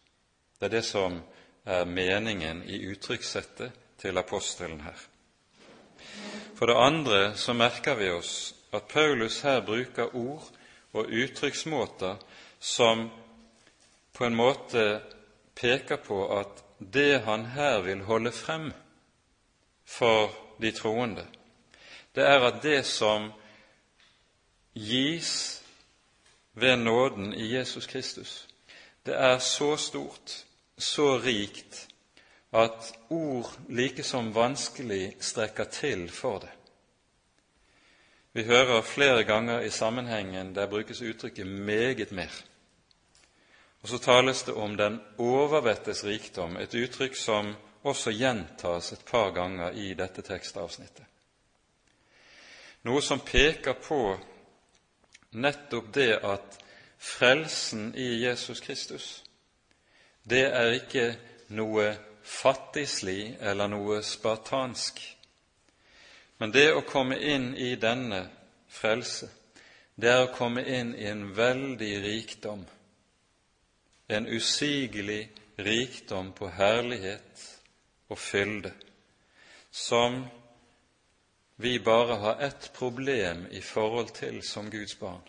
[0.59, 1.21] Det er det som
[1.65, 3.71] er meningen i uttrykkssettet
[4.01, 4.97] til apostelen her.
[6.55, 10.47] For det andre så merker vi oss at Paulus her bruker ord
[10.93, 12.15] og uttrykksmåter
[12.59, 13.09] som
[14.13, 14.85] på en måte
[15.55, 18.71] peker på at det han her vil holde frem
[19.85, 20.31] for
[20.61, 21.25] de troende,
[22.15, 23.31] det er at det som
[24.73, 25.61] gis
[26.53, 28.47] ved nåden i Jesus Kristus,
[29.05, 30.45] det er så stort,
[30.77, 31.84] så rikt,
[32.55, 36.51] at ord like som vanskelig strekker til for det.
[38.35, 42.43] Vi hører flere ganger i sammenhengen der brukes uttrykket 'meget mer'.
[43.81, 49.31] Og så tales det om den overvettes rikdom, et uttrykk som også gjentas et par
[49.31, 51.05] ganger i dette tekstavsnittet.
[52.83, 54.19] Noe som peker på
[55.31, 56.57] nettopp det at
[56.97, 59.23] frelsen i Jesus Kristus,
[60.29, 61.15] det er ikke
[61.49, 64.99] noe fattigslig eller noe spartansk.
[66.37, 68.25] Men det å komme inn i denne
[68.67, 69.29] frelse,
[69.95, 72.65] det er å komme inn i en veldig rikdom,
[74.07, 77.45] en usigelig rikdom på herlighet
[78.11, 78.73] og fylde,
[79.71, 80.25] som
[81.55, 85.23] vi bare har ett problem i forhold til som Guds barn,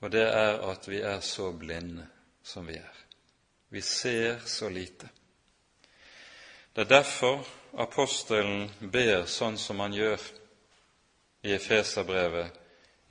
[0.00, 2.08] og det er at vi er så blinde
[2.42, 3.04] som vi er.
[3.68, 5.08] Vi ser så lite.
[6.76, 7.38] Det er derfor
[7.80, 10.20] apostelen ber sånn som han gjør
[11.48, 12.58] i Efeserbrevet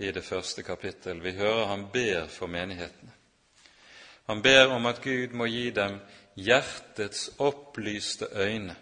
[0.05, 1.17] i det første kapittel.
[1.23, 3.09] Vi hører han ber for menighetene.
[4.29, 5.97] Han ber om at Gud må gi dem
[6.37, 8.75] hjertets opplyste øyne,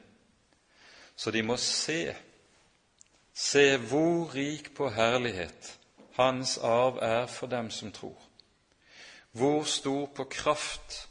[1.16, 2.16] så de må se,
[3.34, 5.78] se hvor rik på herlighet
[6.20, 8.20] Hans arv er for dem som tror,
[9.32, 11.08] hvor stor på kraft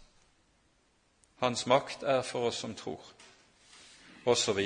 [1.40, 3.00] Hans makt er for oss som tror
[4.24, 4.60] osv.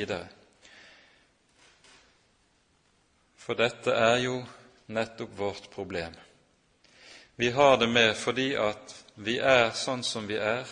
[3.36, 4.40] For dette er jo
[4.86, 6.14] nettopp vårt problem.
[7.36, 10.64] Vi har det med fordi at vi er sånn som vi er,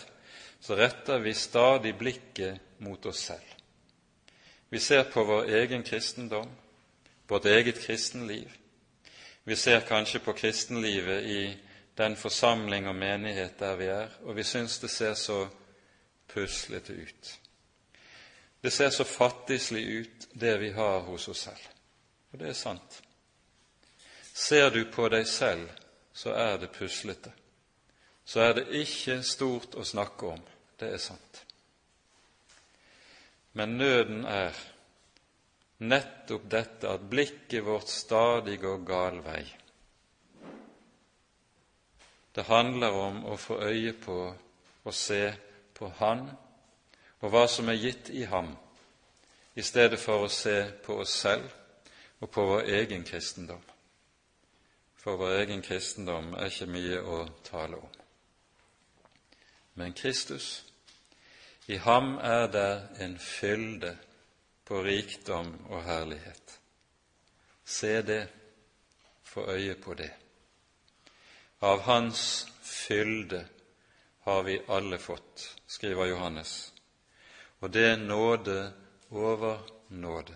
[0.59, 3.51] så retter vi stadig blikket mot oss selv.
[4.69, 6.49] Vi ser på vår egen kristendom,
[7.27, 8.49] vårt eget kristenliv.
[9.43, 11.41] Vi ser kanskje på kristenlivet i
[11.97, 15.45] den forsamling og menighet der vi er, og vi syns det ser så
[16.33, 17.44] puslete ut.
[18.65, 21.65] Det ser så fattigslig ut, det vi har hos oss selv.
[22.31, 22.95] Og det er sant.
[24.33, 25.67] Ser du på deg selv,
[26.09, 27.29] så er det puslete.
[28.25, 30.41] Så er det ikke stort å snakke om.
[30.81, 31.41] Det er sant.
[33.53, 34.57] Men nøden er
[35.85, 39.43] nettopp dette at blikket vårt stadig går gal vei.
[42.33, 45.21] Det handler om å få øye på og se
[45.77, 46.25] på Han
[47.25, 48.51] og hva som er gitt i ham,
[49.57, 51.47] i stedet for å se på oss selv
[52.21, 53.63] og på vår egen kristendom.
[55.01, 57.95] For vår egen kristendom er ikke mye å tale om.
[59.81, 60.67] Men Kristus,
[61.65, 62.69] i ham er det
[63.01, 63.95] en fylde
[64.65, 66.59] på rikdom og herlighet.
[67.65, 68.21] Se det,
[69.25, 70.11] få øye på det.
[71.65, 73.41] Av Hans fylde
[74.29, 76.74] har vi alle fått, skriver Johannes
[77.65, 78.73] og det er nåde
[79.09, 79.57] over
[79.89, 80.35] nåde.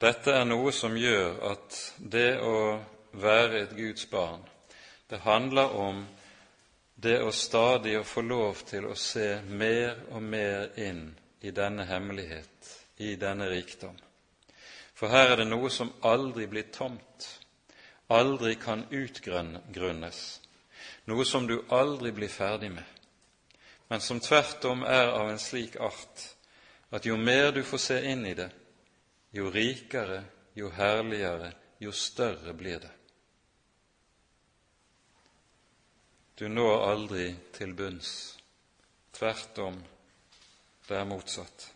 [0.00, 2.54] Dette er noe som gjør at det å
[3.20, 4.40] være et Guds barn,
[5.10, 6.00] det handler om
[6.96, 11.10] det å stadig å få lov til å se mer og mer inn
[11.44, 14.00] i denne hemmelighet, i denne rikdom.
[14.96, 17.28] For her er det noe som aldri blir tomt,
[18.08, 20.26] aldri kan utgrunnes,
[21.04, 22.95] noe som du aldri blir ferdig med
[23.88, 26.24] men som tvert om er av en slik art
[26.90, 28.50] at jo mer du får se inn i det,
[29.30, 30.22] jo rikere,
[30.54, 32.92] jo herligere, jo større blir det.
[36.36, 38.10] Du når aldri til bunns.
[39.16, 39.76] Tvert om,
[40.88, 41.70] det er motsatt.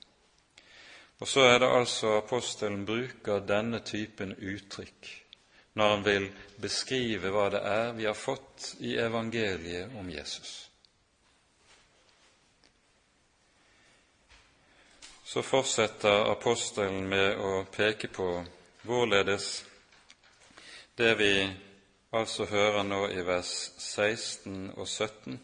[1.21, 5.17] Og så er det altså apostelen bruker denne typen uttrykk
[5.79, 6.27] når han vil
[6.61, 10.70] beskrive hva det er vi har fått i evangeliet om Jesus.
[15.31, 18.25] Så fortsetter apostelen med å peke på
[18.83, 19.45] hvorledes
[20.99, 21.35] det vi
[22.11, 25.39] altså hører nå i vers 16 og 17,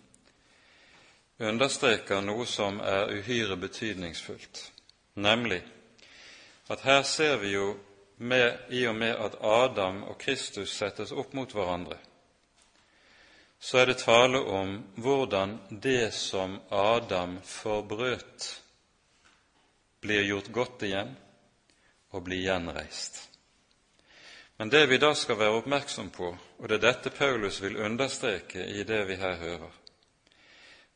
[1.38, 4.64] understreker noe som er uhyre betydningsfullt,
[5.22, 5.62] nemlig
[6.66, 7.70] at her ser vi jo
[8.18, 12.02] med, i og med at Adam og Kristus settes opp mot hverandre,
[13.62, 18.65] så er det tale om hvordan det som Adam forbrøt,
[20.00, 21.14] blir gjort godt igjen
[22.14, 23.22] og blir gjenreist.
[24.56, 28.64] Men det vi da skal være oppmerksom på, og det er dette Paulus vil understreke
[28.64, 29.72] i det vi her hører,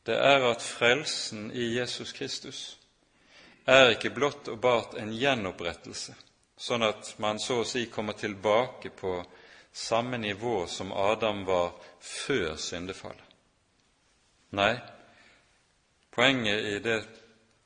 [0.05, 2.61] det er at frelsen i Jesus Kristus
[3.69, 6.15] er ikke blott og bart en gjenopprettelse,
[6.57, 9.19] sånn at man så å si kommer tilbake på
[9.71, 13.27] samme nivå som Adam var før syndefallet.
[14.57, 14.73] Nei,
[16.11, 16.97] poenget i det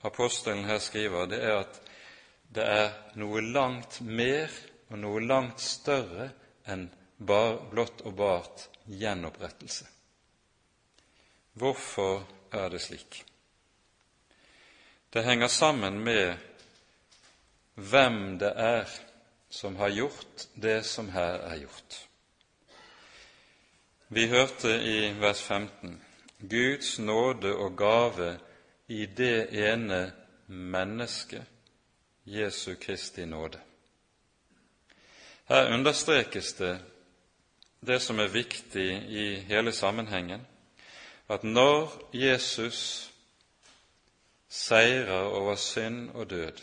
[0.06, 1.82] apostelen her skriver, det er at
[2.56, 4.52] det er noe langt mer
[4.92, 6.30] og noe langt større
[6.70, 6.88] enn
[7.18, 9.88] bar, blott og bart gjenopprettelse.
[11.56, 13.24] Hvorfor er det slik?
[15.14, 16.36] Det henger sammen med
[17.76, 18.90] hvem det er
[19.50, 22.02] som har gjort det som her er gjort.
[24.08, 25.96] Vi hørte i vers 15
[26.50, 28.36] Guds nåde og gave
[28.88, 30.12] i det ene
[30.48, 31.44] mennesket,
[32.24, 33.60] Jesu Kristi nåde.
[35.46, 36.80] Her understrekes det
[37.86, 40.42] det som er viktig i hele sammenhengen,
[41.30, 43.12] at når Jesus
[44.50, 46.62] seirer over synd og død,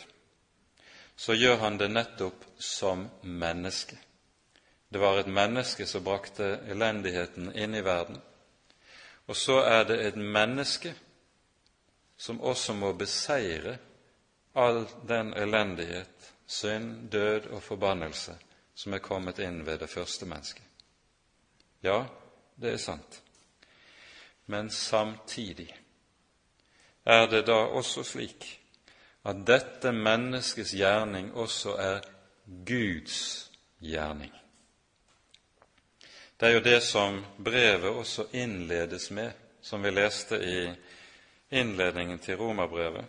[1.15, 3.97] så gjør han det nettopp som menneske.
[4.93, 8.19] Det var et menneske som brakte elendigheten inn i verden.
[9.27, 10.93] Og så er det et menneske
[12.23, 13.77] som også må beseire
[14.55, 18.37] all den elendighet, synd, død og forbannelse
[18.75, 20.63] som er kommet inn ved det første mennesket.
[21.83, 22.05] Ja,
[22.55, 23.19] det er sant.
[24.45, 25.67] Men samtidig
[27.05, 28.47] er det da også slik
[29.27, 32.01] at dette menneskets gjerning også er
[32.67, 33.51] Guds
[33.83, 34.31] gjerning.
[36.39, 40.57] Det er jo det som brevet også innledes med, som vi leste i
[41.53, 43.05] innledningen til romerbrevet,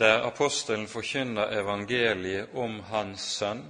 [0.00, 3.64] der apostelen forkynner evangeliet om Hans Sønn,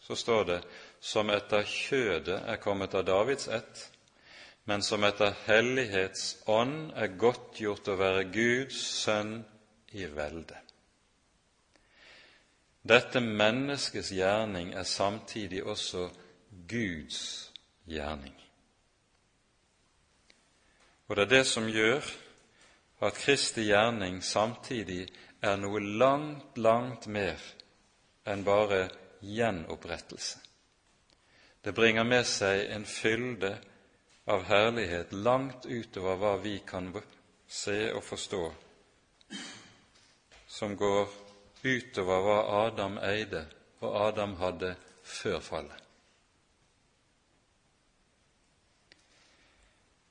[0.00, 0.60] så står det
[1.00, 3.90] som etter kjødet er kommet av Davids ett,
[4.64, 9.40] men som etter hellighets ånd er godtgjort å være Guds sønn
[9.96, 10.58] i velde.
[12.80, 16.08] Dette menneskets gjerning er samtidig også
[16.68, 17.50] Guds
[17.88, 18.36] gjerning.
[21.08, 22.06] Og det er det som gjør
[23.00, 25.06] at Kristi gjerning samtidig
[25.40, 27.40] er noe langt, langt mer
[28.28, 28.88] enn bare
[29.24, 30.38] gjenopprettelse.
[31.60, 33.54] Det bringer med seg en fylde
[34.30, 36.92] av herlighet langt utover hva vi kan
[37.48, 38.42] se og forstå,
[40.48, 41.08] som går
[41.64, 43.44] utover hva Adam eide
[43.80, 45.89] og Adam hadde før fallet.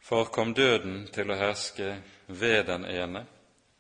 [0.10, 2.00] For kom døden til å herske
[2.34, 3.28] ved den ene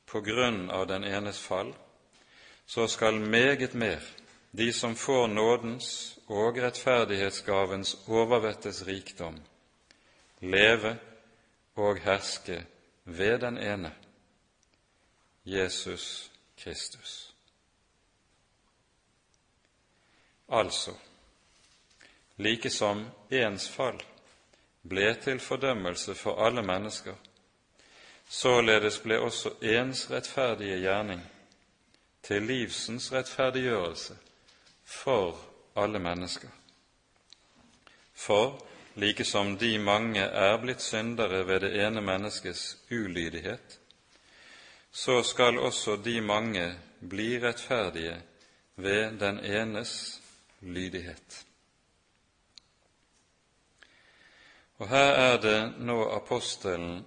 [0.05, 1.71] på grunn av den enes fall,
[2.69, 4.03] så skal meget mer
[4.53, 5.87] de som får nådens
[6.29, 9.39] og rettferdighetsgavens overvettes rikdom,
[10.45, 10.91] leve
[11.81, 12.59] og herske
[13.05, 13.91] ved den ene,
[15.49, 16.29] Jesus
[16.61, 17.33] Kristus.
[20.45, 20.93] Altså,
[22.37, 23.97] like som ens fall
[24.83, 27.15] ble til fordømmelse for alle mennesker,
[28.29, 31.21] således ble også ens rettferdige gjerning
[32.23, 34.17] til livsens rettferdiggjørelse
[34.85, 35.39] for
[35.75, 36.49] alle mennesker.
[38.13, 38.65] For
[38.95, 43.79] like som de mange er blitt syndere ved det ene menneskets ulydighet,
[44.91, 46.73] så skal også de mange
[47.09, 48.21] bli rettferdige
[48.75, 50.21] ved den enes
[50.61, 51.45] lydighet.
[54.79, 57.01] Og her er det nå apostelen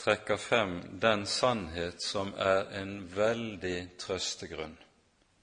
[0.00, 4.76] trekker frem den sannhet som er en veldig trøstegrunn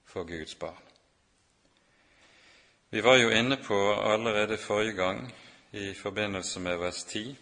[0.05, 0.82] for Guds barn.
[2.89, 5.34] Vi var jo inne på allerede forrige gang
[5.71, 7.36] i forbindelse med vers 10,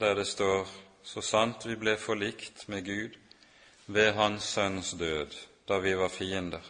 [0.00, 0.68] der det står
[1.02, 3.18] så sant vi ble forlikt med Gud
[3.86, 5.34] ved Hans Sønns død
[5.68, 6.62] da vi var fiender,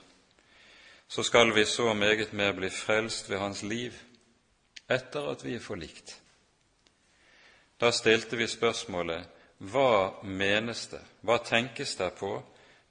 [1.09, 3.93] så skal vi så meget mer bli frelst ved Hans liv
[4.91, 6.22] etter at vi er forlikt.
[7.83, 9.26] Da stilte vi spørsmålet
[9.59, 12.37] hva menes det, hva tenkes det på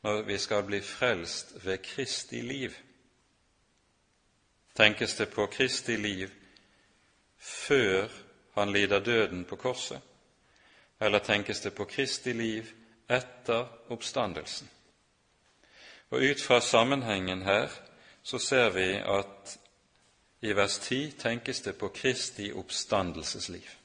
[0.04, 2.76] når vi skal bli frelst ved Kristi liv?
[4.76, 6.28] Tenkes det på Kristi liv
[7.40, 8.12] før
[8.60, 10.02] han lider døden på korset,
[11.00, 12.68] eller tenkes det på Kristi liv
[13.08, 14.68] etter oppstandelsen?
[16.10, 17.72] Og Ut fra sammenhengen her
[18.24, 19.60] så ser vi at
[20.42, 23.81] i vers 10 tenkes det på Kristi oppstandelsesliv.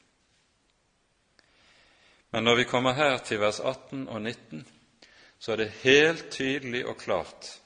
[2.37, 4.66] Men når vi kommer her til vers 18 og 19,
[5.39, 7.62] så er det helt tydelig og klart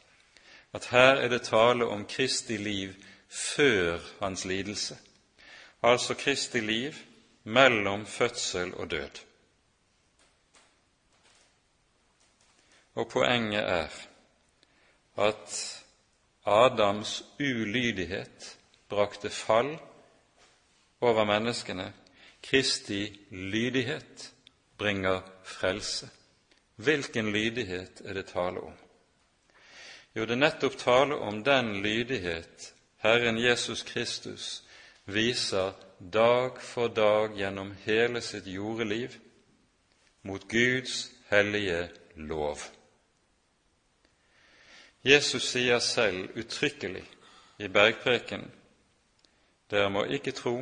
[0.72, 2.92] at her er det tale om Kristi liv
[3.28, 4.98] før hans lidelse,
[5.82, 6.94] altså Kristi liv
[7.44, 9.20] mellom fødsel og død.
[12.94, 13.88] Og poenget er
[15.18, 15.82] at
[16.46, 18.58] Adams ulydighet
[18.88, 19.78] brakte fall
[21.00, 21.92] over menneskene.
[22.42, 24.32] Kristi lydighet
[24.80, 26.08] bringer frelse.
[26.76, 28.76] Hvilken lydighet er det tale om?
[30.16, 32.72] Jo, det er nettopp taler om den lydighet
[33.04, 34.62] Herren Jesus Kristus
[35.04, 39.18] viser dag for dag gjennom hele sitt jordeliv
[40.22, 42.58] mot Guds hellige lov.
[45.04, 47.04] Jesus sier selv uttrykkelig
[47.58, 48.48] i bergpreken
[49.70, 50.58] dere må ikke tro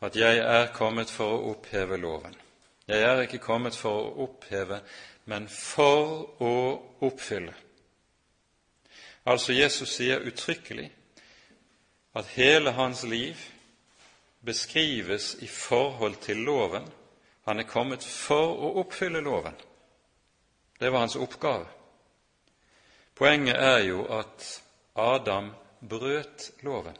[0.00, 2.34] at jeg er kommet for å oppheve loven.
[2.88, 4.80] Jeg er ikke kommet for å oppheve,
[5.24, 6.54] men for å
[7.06, 7.54] oppfylle.
[9.28, 10.88] Altså Jesus sier uttrykkelig
[12.16, 13.38] at hele hans liv
[14.40, 16.88] beskrives i forhold til loven.
[17.44, 19.54] Han er kommet for å oppfylle loven.
[20.80, 21.68] Det var hans oppgave.
[23.14, 24.62] Poenget er jo at
[24.96, 26.96] Adam brøt loven.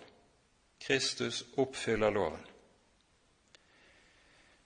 [0.80, 2.49] Kristus oppfyller loven.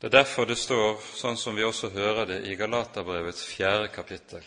[0.05, 4.43] Det er derfor det står, sånn som vi også hører det i Galaterbrevets fjerde kapittel,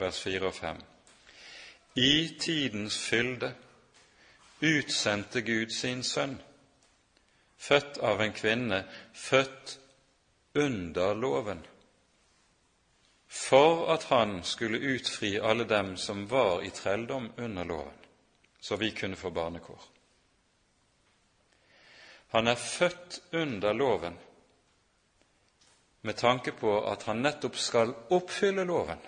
[0.00, 0.78] vers 4 og 5.
[2.00, 3.50] I tidens fylde
[4.64, 6.38] utsendte Gud sin sønn,
[7.60, 8.78] født av en kvinne,
[9.12, 9.74] født
[10.64, 11.60] under loven,
[13.28, 18.00] for at han skulle utfri alle dem som var i trelldom under loven,
[18.60, 19.90] så vi kunne få barnekår.
[22.32, 24.16] Han er født under loven
[26.06, 28.98] med tanke på at han nettopp skal oppfylle loven.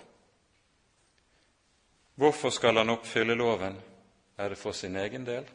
[2.19, 3.77] Hvorfor skal han oppfylle loven?
[4.37, 5.47] Er det for sin egen del?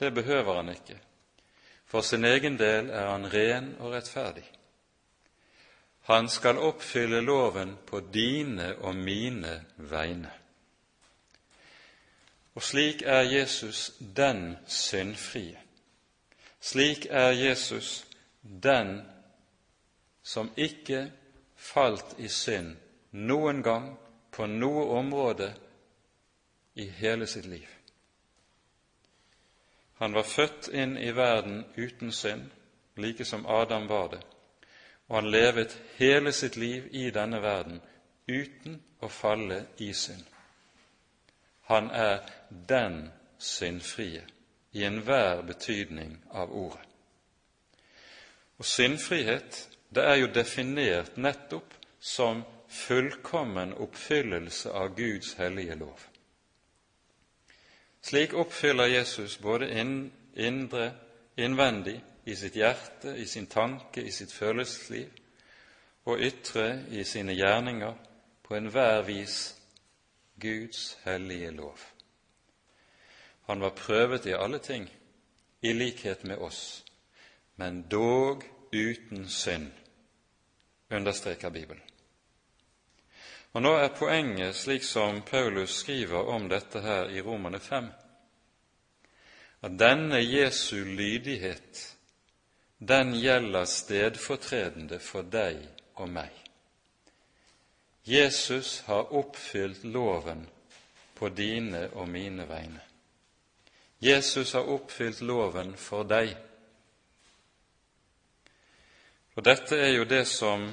[0.00, 0.96] Det behøver han ikke.
[1.84, 4.46] For sin egen del er han ren og rettferdig.
[6.08, 10.32] Han skal oppfylle loven på dine og mine vegne.
[12.54, 15.60] Og slik er Jesus den syndfrie.
[16.60, 18.06] Slik er Jesus
[18.42, 19.02] den
[20.22, 21.10] som ikke
[21.56, 22.76] falt i synd
[23.12, 23.92] noen gang
[24.32, 25.52] på noe område
[26.74, 27.68] i hele sitt liv.
[30.02, 32.48] Han var født inn i verden uten synd,
[32.96, 34.22] like som Adam var det,
[35.08, 37.80] og han levet hele sitt liv i denne verden
[38.28, 40.24] uten å falle i synd.
[41.70, 42.24] Han er
[42.68, 44.24] den syndfrie
[44.72, 46.86] i enhver betydning av ordet.
[48.58, 56.00] Og syndfrihet det er jo definert nettopp som fullkommen oppfyllelse av Guds hellige lov.
[58.02, 59.68] Slik oppfyller Jesus både
[60.34, 60.92] indre,
[61.36, 65.10] innvendig, i sitt hjerte, i sin tanke, i sitt følelsesliv,
[66.06, 67.94] og ytre i sine gjerninger
[68.42, 69.54] på enhver vis
[70.40, 71.78] Guds hellige lov.
[73.46, 74.88] Han var prøvet i alle ting,
[75.62, 76.84] i likhet med oss,
[77.56, 79.81] men dog uten synd
[80.92, 81.82] understreker Bibelen.
[83.52, 87.90] Og Nå er poenget, slik som Paulus skriver om dette her i Romane 5,
[89.62, 91.96] at denne Jesu lydighet,
[92.78, 95.60] den gjelder stedfortredende for deg
[95.94, 96.32] og meg.
[98.04, 100.46] Jesus har oppfylt loven
[101.14, 102.80] på dine og mine vegne.
[104.02, 106.32] Jesus har oppfylt loven for deg.
[109.34, 110.66] Og dette er jo det som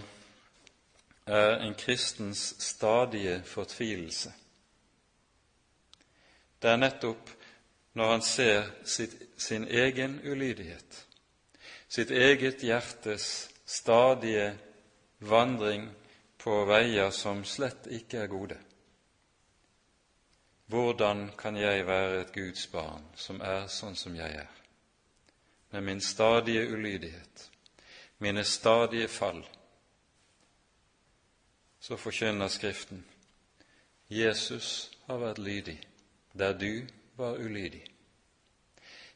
[1.29, 4.33] er en kristens stadige fortvilelse.
[6.59, 7.29] Det er nettopp
[7.95, 11.05] når han ser sitt, sin egen ulydighet,
[11.87, 14.51] sitt eget hjertes stadige
[15.19, 15.87] vandring
[16.39, 18.57] på veier som slett ikke er gode.
[20.69, 24.51] Hvordan kan jeg være et Guds barn som er sånn som jeg er,
[25.71, 27.47] med min stadige ulydighet?
[28.19, 29.45] Mine stadige fall,
[31.79, 33.05] så forkynner Skriften
[34.09, 35.79] Jesus har vært lydig
[36.33, 37.83] der du var ulydig.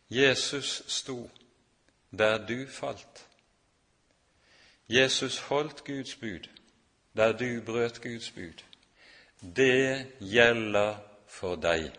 [0.10, 1.30] Jesus sto
[2.12, 3.28] der du falt.
[4.90, 6.50] Jesus holdt Guds bud
[7.18, 8.64] der du brøt Guds bud.
[9.56, 10.98] Det gjelder
[11.28, 11.92] for deg.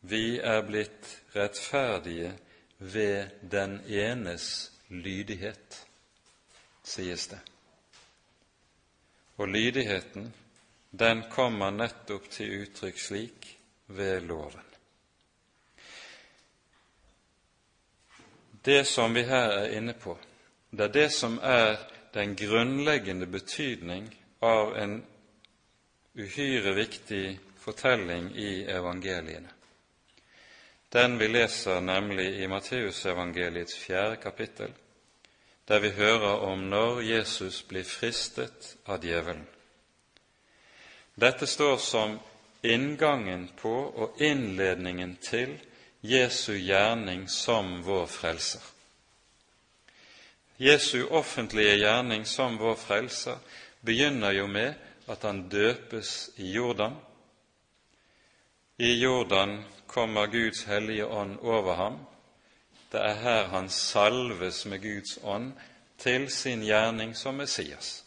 [0.00, 2.32] Vi er blitt rettferdige
[2.78, 5.86] ved den enes lydighet,
[6.82, 7.40] sies det.
[9.36, 10.34] Og lydigheten,
[10.90, 13.48] den kommer nettopp til uttrykk slik
[13.86, 14.60] ved loven.
[18.64, 20.14] Det som vi her er inne på,
[20.70, 21.76] det er det som er
[22.14, 24.06] den grunnleggende betydning
[24.40, 25.02] av en
[26.14, 29.50] uhyre viktig fortelling i evangeliene
[30.94, 34.70] den vi leser nemlig i Matteusevangeliets fjerde kapittel,
[35.68, 39.42] der vi hører om når Jesus blir fristet av djevelen.
[41.18, 42.14] Dette står som
[42.62, 45.58] inngangen på og innledningen til
[46.00, 48.62] Jesu gjerning som vår frelser.
[50.62, 53.42] Jesu offentlige gjerning som vår frelser
[53.82, 54.74] begynner jo med
[55.10, 56.94] at han døpes i Jordan.
[58.78, 61.98] I Jordan kommer Guds hellige ånd over ham.
[62.92, 65.52] Det er her han salves med Guds ånd
[65.98, 68.04] til sin gjerning som Messias.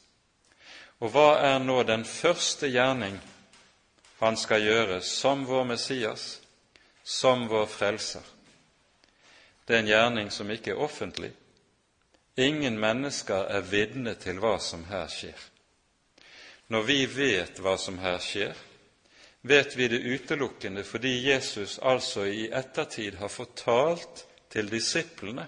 [0.99, 3.19] Og hva er nå den første gjerning
[4.19, 6.39] han skal gjøre som vår Messias,
[7.03, 8.23] som vår frelser?
[9.67, 11.34] Det er en gjerning som ikke er offentlig.
[12.38, 15.38] Ingen mennesker er vitne til hva som her skjer.
[16.67, 18.55] Når vi vet hva som her skjer,
[19.47, 25.47] vet vi det utelukkende fordi Jesus altså i ettertid har fortalt til disiplene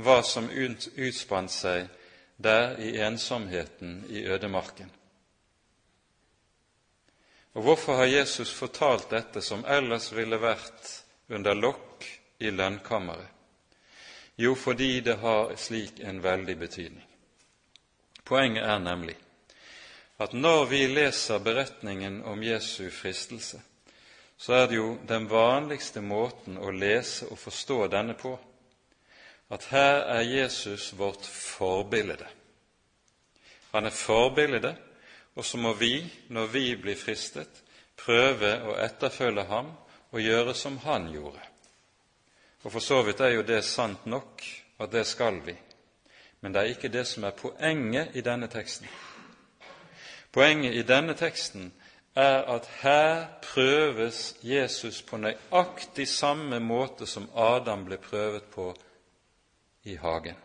[0.00, 1.88] hva som utspant seg
[2.40, 4.88] der i ensomheten i ødemarken.
[7.52, 10.92] Og hvorfor har Jesus fortalt dette som ellers ville vært
[11.28, 12.06] under lokk
[12.38, 13.28] i lønnkammeret?
[14.40, 17.08] Jo, fordi det har slik en veldig betydning.
[18.24, 19.16] Poenget er nemlig
[20.20, 23.60] at når vi leser beretningen om Jesu fristelse,
[24.36, 28.34] så er det jo den vanligste måten å lese og forstå denne på
[29.50, 32.28] at her er Jesus vårt forbilde.
[33.72, 34.74] Han er forbilde,
[35.34, 37.62] og så må vi, når vi blir fristet,
[37.98, 39.72] prøve å etterfølge ham
[40.10, 41.42] og gjøre som han gjorde.
[42.62, 44.44] Og For så vidt er jo det sant nok
[44.80, 45.56] at det skal vi,
[46.40, 48.88] men det er ikke det som er poenget i denne teksten.
[50.32, 51.72] Poenget i denne teksten
[52.14, 58.74] er at her prøves Jesus på nøyaktig samme måte som Adam ble prøvet på
[59.84, 60.36] i hagen.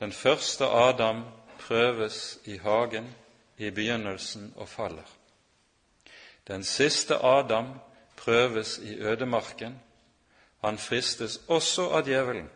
[0.00, 1.24] Den første Adam
[1.58, 3.14] prøves i hagen
[3.58, 5.08] i begynnelsen og faller.
[6.48, 7.74] Den siste Adam
[8.16, 9.80] prøves i ødemarken.
[10.64, 12.50] Han fristes også av djevelen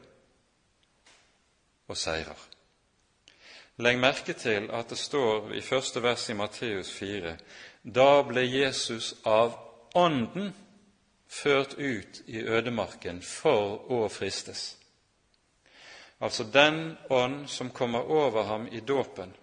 [1.89, 2.46] og seirer.
[3.77, 7.35] Legg merke til at det står i første vers i Matteus 4.:
[7.85, 9.53] Da ble Jesus av
[9.95, 10.55] Ånden
[11.29, 14.77] ført ut i ødemarken for å fristes.
[16.21, 19.35] Altså den ånd som kommer over ham i dåpen,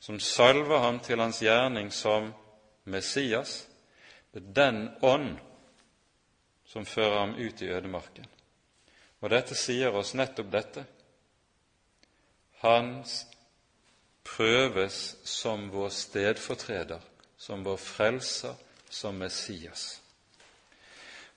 [0.00, 2.34] som salver ham til hans gjerning som
[2.84, 3.66] Messias,
[4.32, 5.38] det er den ånd
[6.66, 8.26] som fører ham ut i ødemarken.
[9.20, 10.84] Og dette sier oss nettopp dette.
[12.60, 13.04] Han
[14.26, 17.00] prøves som vår stedfortreder,
[17.38, 18.54] som vår frelser,
[18.90, 20.02] som Messias.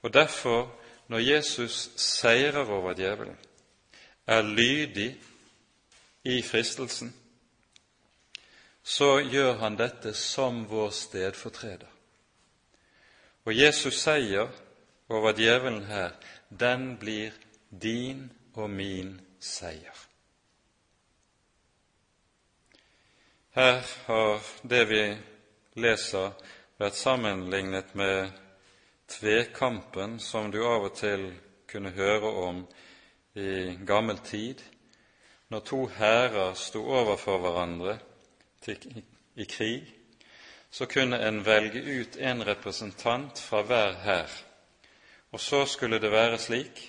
[0.02, 0.72] Og derfor,
[1.08, 3.38] når Jesus seirer over djevelen,
[4.28, 5.22] er lydig
[6.24, 7.16] i fristelsen,
[8.84, 11.90] så gjør han dette som vår stedfortreder.
[13.46, 14.48] Og Jesus seier
[15.10, 16.12] over djevelen her,
[16.50, 17.32] den blir
[17.70, 20.09] din og min seier.
[23.52, 25.04] Her har det vi
[25.82, 26.36] leser,
[26.78, 28.36] vært sammenlignet med
[29.10, 31.24] tvekampen som du av og til
[31.70, 32.60] kunne høre om
[33.34, 34.62] i gammel tid,
[35.50, 37.97] når to hærer sto overfor hverandre
[38.70, 39.89] i krig,
[40.70, 44.39] så kunne en velge ut en representant fra hver hær,
[45.34, 46.86] og så skulle det være slik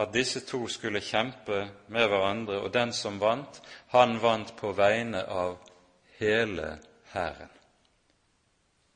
[0.00, 3.60] at disse to skulle kjempe med hverandre, og den som vant,
[3.92, 5.58] han vant på vegne av
[6.20, 6.78] hele
[7.12, 7.50] hæren.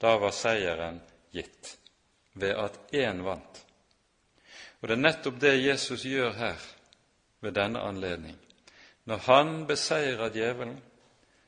[0.00, 1.00] Da var seieren
[1.32, 1.76] gitt
[2.32, 3.60] ved at én vant.
[4.80, 6.64] Og det er nettopp det Jesus gjør her
[7.40, 8.36] ved denne anledning.
[9.04, 10.80] Når han beseirer djevelen,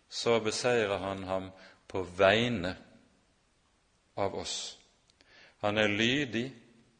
[0.08, 1.50] så beseirer han ham
[1.88, 2.76] på vegne
[4.16, 4.78] av oss.
[5.64, 6.46] Han er lydig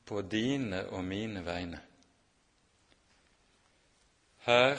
[0.05, 1.81] på dine og mine vegne.
[4.47, 4.78] Her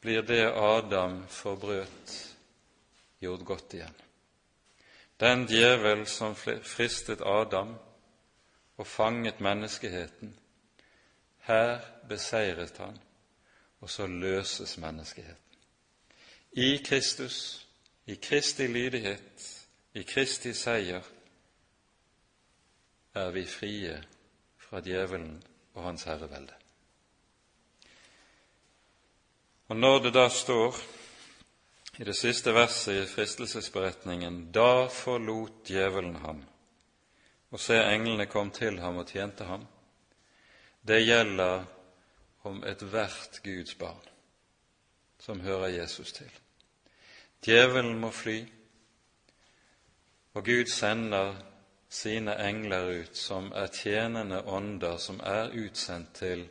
[0.00, 2.36] blir det Adam forbrøt,
[3.20, 3.94] gjort godt igjen.
[5.20, 7.78] Den djevel som fristet Adam
[8.76, 10.34] og fanget menneskeheten,
[11.48, 12.98] her beseiret han,
[13.80, 15.58] og så løses menneskeheten.
[16.52, 17.66] I Kristus,
[18.06, 19.46] i Kristi lydighet,
[19.94, 21.02] i Kristi seier,
[23.14, 23.96] er vi frie
[24.58, 25.42] fra djevelen
[25.74, 26.63] og hans herrevelde.
[29.74, 30.76] Og når det da står
[31.98, 36.44] i det siste verset i fristelsesberetningen da forlot djevelen ham,
[37.50, 39.64] og se englene kom til ham og tjente ham,
[40.86, 41.66] det gjelder
[42.46, 44.06] om ethvert Guds barn
[45.18, 46.30] som hører Jesus til.
[47.42, 48.38] Djevelen må fly,
[50.38, 51.34] og Gud sender
[51.90, 56.46] sine engler ut, som er tjenende ånder, som er utsendt til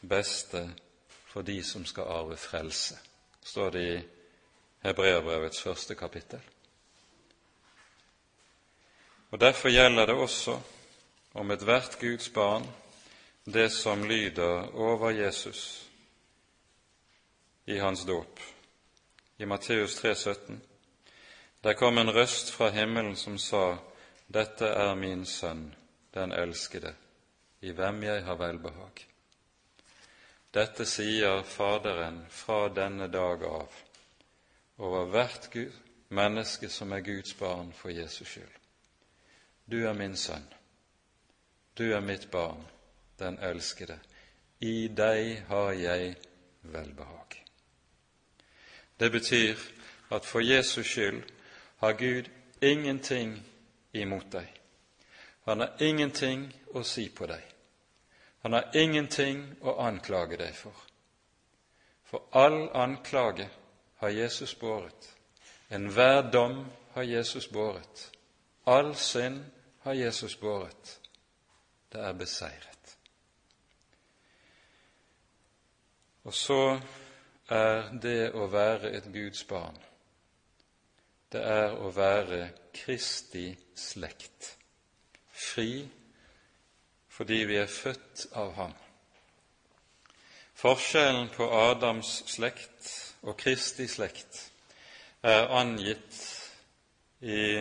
[0.00, 0.70] beste
[1.28, 2.98] for de som skal arve frelse,
[3.44, 4.02] står det i
[4.84, 6.40] Hebreabrevets første kapittel.
[9.30, 10.60] Og Derfor gjelder det også
[11.34, 12.66] om ethvert Guds barn
[13.44, 15.88] det som lyder over Jesus
[17.66, 18.40] i hans dåp.
[19.38, 20.62] I Matteus 3, 17.
[21.64, 23.76] Der kom en røst fra himmelen som sa,
[24.28, 25.74] Dette er min sønn,
[26.14, 26.94] den elskede,
[27.60, 29.06] i hvem jeg har velbehag.
[30.50, 33.74] Dette sier Faderen fra denne dag av
[34.78, 35.74] over hvert Gud,
[36.08, 38.54] menneske som er Guds barn for Jesus skyld.
[39.68, 40.46] Du er min sønn,
[41.76, 42.64] du er mitt barn,
[43.18, 43.98] den elskede.
[44.60, 46.16] I deg har jeg
[46.62, 47.36] velbehag.
[49.00, 49.60] Det betyr
[50.10, 51.22] at for Jesus skyld
[51.76, 52.30] har Gud
[52.62, 53.36] ingenting
[53.92, 54.48] imot deg.
[55.44, 57.57] Han har ingenting å si på deg.
[58.42, 60.74] Han har ingenting å anklage deg for.
[62.08, 63.48] For all anklage
[64.00, 65.10] har Jesus båret.
[65.70, 66.62] Enhver dom
[66.94, 68.08] har Jesus båret.
[68.64, 69.44] All synd
[69.84, 70.94] har Jesus båret.
[71.92, 72.96] Det er beseiret.
[76.24, 76.80] Og så
[77.48, 79.78] er det å være et Guds barn
[81.32, 84.54] det er å være Kristi slekt,
[85.28, 85.82] fri
[87.18, 88.74] fordi vi er født av Ham.
[90.54, 92.90] Forskjellen på Adams slekt
[93.26, 94.44] og Kristi slekt
[95.26, 96.14] er angitt
[97.18, 97.58] i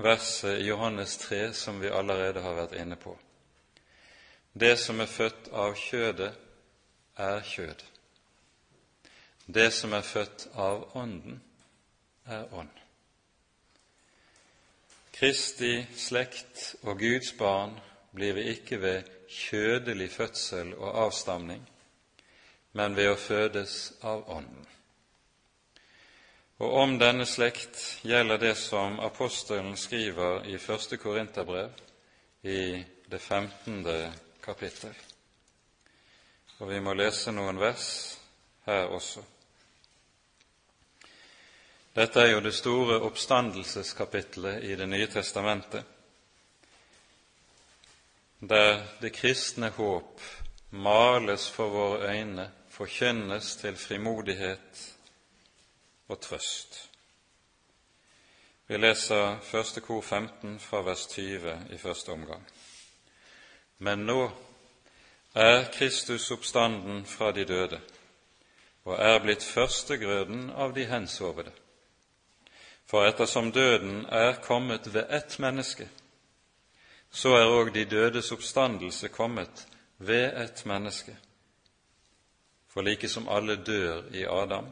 [0.00, 3.12] verset i Johannes 3 som vi allerede har vært inne på.
[4.56, 6.32] Det som er født av kjødet,
[7.18, 7.84] er kjød.
[9.46, 11.42] Det som er født av Ånden,
[12.24, 12.72] er ånd.
[15.12, 17.76] Kristi slekt og Guds barn
[18.18, 21.62] blir vi ikke ved kjødelig fødsel og avstamning,
[22.74, 24.66] men ved å fødes av Ånden.
[26.58, 31.70] Og om denne slekt gjelder det som apostelen skriver i første Korinterbrev,
[32.42, 34.12] i det femtende
[34.42, 34.94] kapittel.
[36.58, 37.86] Og vi må lese noen vers
[38.66, 39.22] her også.
[41.94, 45.86] Dette er jo det store oppstandelseskapitlet i Det nye testamentet,
[48.40, 50.20] der det kristne håp
[50.70, 54.94] males for våre øyne, forkynnes til frimodighet
[56.08, 56.90] og trøst.
[58.68, 62.46] Vi leser første kor 15 fra vers 20 i første omgang.
[63.78, 64.30] Men nå
[65.34, 67.80] er Kristus oppstanden fra de døde
[68.84, 71.52] og er blitt førstegrøden av de hensovede.
[72.88, 75.88] For ettersom døden er kommet ved ett menneske,
[77.10, 79.66] så er òg de dødes oppstandelse kommet
[79.98, 81.16] ved ett menneske.
[82.68, 84.66] For like som alle dør i Adam,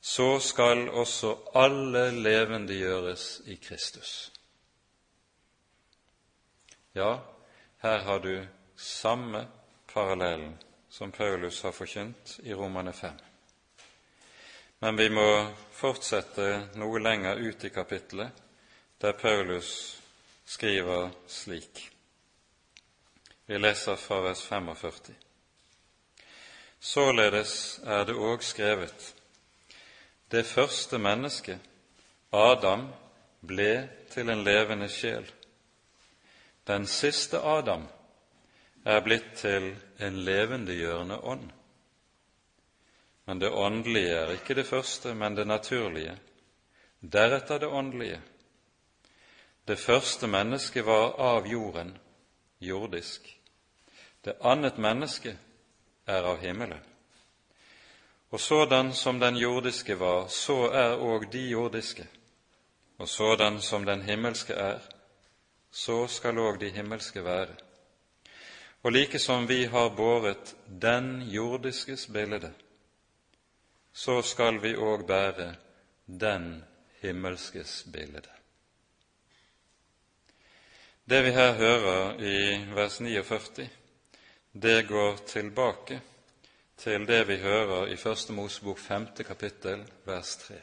[0.00, 4.32] så skal også alle levendegjøres i Kristus.
[6.94, 7.18] Ja,
[7.82, 9.46] her har du samme
[9.92, 10.58] parallellen
[10.90, 13.12] som Paulus har forkynt i Romane 5.
[14.78, 18.30] Men vi må fortsette noe lenger ut i kapittelet,
[19.00, 19.97] der Paulus
[20.48, 21.90] skriver slik.
[23.46, 25.14] Vi leser fra vers 45.
[26.80, 29.14] Således er det òg skrevet:"
[30.30, 31.58] Det første mennesket,
[32.32, 32.88] Adam,
[33.46, 35.32] ble til en levende sjel.
[36.66, 37.86] Den siste Adam
[38.84, 41.50] er blitt til en levendegjørende ånd.
[43.24, 46.18] Men det åndelige er ikke det første, men det naturlige.
[47.00, 48.22] Deretter det åndelige.
[49.68, 51.90] Det første mennesket var av jorden,
[52.60, 53.26] jordisk.
[54.24, 55.34] Det annet menneske
[56.06, 56.80] er av himmelen.
[58.30, 62.06] Og sådan som den jordiske var, så er òg de jordiske.
[62.98, 64.80] Og sådan som den himmelske er,
[65.70, 67.52] så skal òg de himmelske være.
[68.82, 72.52] Og like som vi har båret den jordiskes bilde,
[73.92, 75.54] så skal vi òg bære
[76.06, 76.64] den
[77.02, 78.37] himmelskes bilde.
[81.10, 83.68] Det vi her hører i vers 49,
[84.52, 86.00] det går tilbake
[86.76, 90.58] til det vi hører i Første Mosebok femte kapittel, vers tre.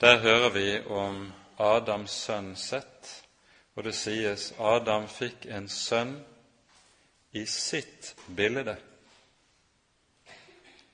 [0.00, 3.12] Der hører vi om Adams sønn Sett,
[3.76, 6.16] og det sies Adam fikk en sønn
[7.32, 8.78] i sitt bilde.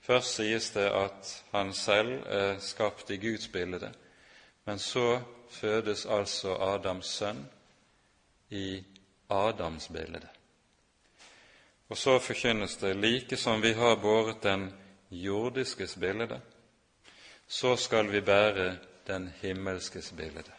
[0.00, 3.94] Først sies det at han selv er skapt i Guds bilde,
[4.64, 5.20] men så
[5.50, 7.46] fødes altså Adams sønn
[8.50, 8.84] i
[9.28, 10.28] Adams bilde.
[11.88, 14.72] Og så forkynnes det like som vi har båret den
[15.10, 16.40] jordiskes bilde,
[17.48, 18.76] så skal vi bære
[19.06, 20.52] den himmelskes bilde.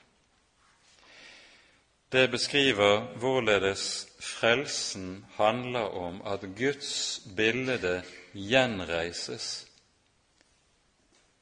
[2.12, 9.68] Det beskriver hvorledes frelsen handler om at Guds bilde gjenreises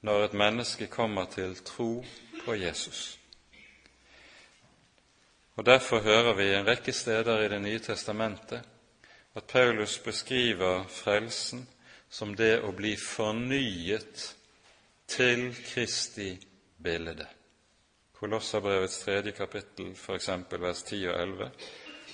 [0.01, 2.05] når et menneske kommer til tro
[2.45, 3.19] på Jesus.
[5.55, 8.61] Og Derfor hører vi en rekke steder i Det nye testamentet
[9.35, 11.67] at Paulus beskriver frelsen
[12.09, 14.25] som det å bli fornyet
[15.07, 16.29] til Kristi
[16.83, 17.27] bilde.
[18.15, 20.29] Kolosserbrevets tredje kapittel, f.eks.
[20.59, 21.49] vers 10 og 11,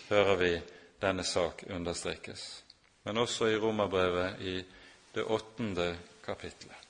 [0.10, 0.54] hører vi
[1.02, 2.64] denne sak understrekes,
[3.06, 4.56] men også i Romerbrevet i
[5.14, 5.94] det åttende
[6.26, 6.81] kapittelet.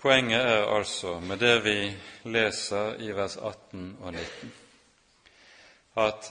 [0.00, 4.52] Poenget er altså, med det vi leser i vers 18 og 19,
[5.96, 6.30] at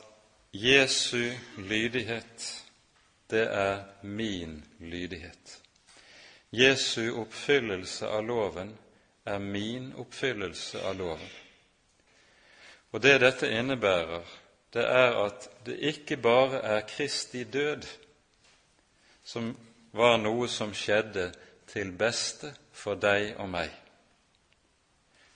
[0.53, 2.65] Jesu lydighet,
[3.29, 5.59] det er min lydighet.
[6.51, 8.71] Jesu oppfyllelse av loven
[9.25, 11.29] er min oppfyllelse av loven.
[12.91, 14.25] Og det dette innebærer,
[14.73, 17.85] det er at det ikke bare er Kristi død
[19.23, 19.53] som
[19.93, 21.29] var noe som skjedde
[21.69, 22.49] til beste
[22.79, 23.73] for deg og meg,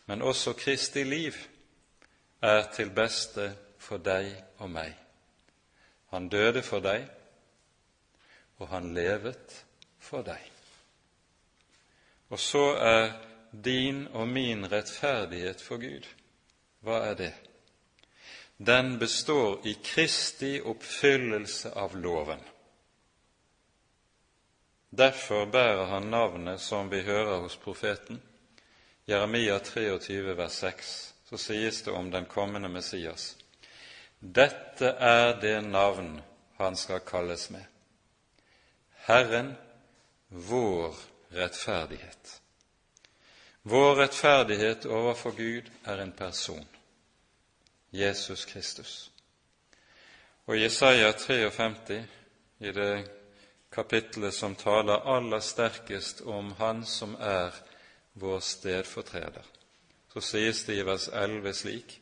[0.07, 1.35] men også Kristi liv
[2.43, 4.31] er til beste for deg
[4.63, 4.95] og meg.
[6.11, 7.05] Han døde for deg,
[8.59, 9.63] og han levet
[9.99, 10.41] for deg.
[12.29, 13.07] Og så er
[13.65, 16.07] din og min rettferdighet for Gud,
[16.83, 17.33] hva er det?
[18.57, 22.39] Den består i Kristi oppfyllelse av loven.
[24.97, 28.21] Derfor bærer han navnet som vi hører hos profeten.
[29.07, 33.37] Jeremia 23, vers 6, så sies det om den kommende Messias.
[34.19, 36.21] Dette er det navn
[36.57, 37.63] han skal kalles med.
[39.07, 39.55] Herren,
[40.29, 40.95] vår
[41.33, 42.41] rettferdighet.
[43.63, 46.67] Vår rettferdighet overfor Gud er en person,
[47.91, 49.11] Jesus Kristus.
[50.45, 52.03] Og Jesaja 53,
[52.59, 53.22] i det
[53.73, 57.53] kapittelet som taler aller sterkest om Han som er
[58.13, 59.43] vår stedfortreder,
[60.13, 61.99] så sies det i vers 11 slik:"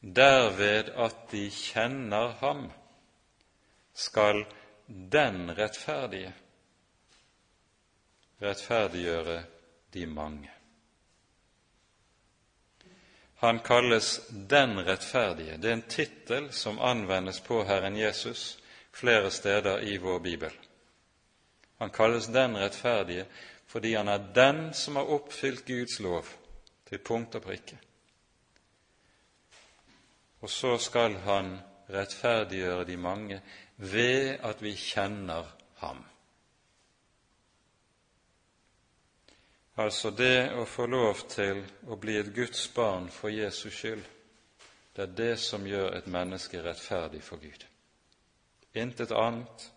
[0.00, 2.70] Derved at de kjenner Ham,
[3.94, 4.44] skal
[4.86, 6.34] den rettferdige
[8.42, 9.42] rettferdiggjøre
[9.94, 10.50] de mange.
[13.38, 14.20] Han kalles
[14.50, 15.56] Den rettferdige.
[15.56, 18.58] Det er en tittel som anvendes på Herren Jesus
[18.92, 20.50] flere steder i vår bibel.
[21.78, 23.26] Han kalles Den rettferdige
[23.68, 26.24] fordi han er den som har oppfylt Guds lov
[26.88, 27.78] til punkt og prikke.
[30.40, 31.58] Og så skal han
[31.92, 33.40] rettferdiggjøre de mange
[33.76, 35.44] ved at vi kjenner
[35.82, 36.00] ham.
[39.78, 44.02] Altså det å få lov til å bli et Guds barn for Jesus skyld,
[44.96, 47.66] det er det som gjør et menneske rettferdig for Gud.
[48.74, 49.68] Intet annet,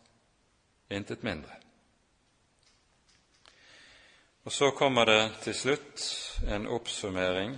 [0.90, 1.61] intet mindre.
[4.44, 6.06] Og så kommer det til slutt
[6.48, 7.56] en oppsummering.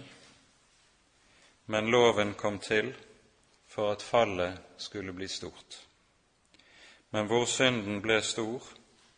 [1.65, 2.93] Men loven kom til
[3.67, 5.81] for at fallet skulle bli stort.
[7.11, 8.63] Men hvor synden ble stor,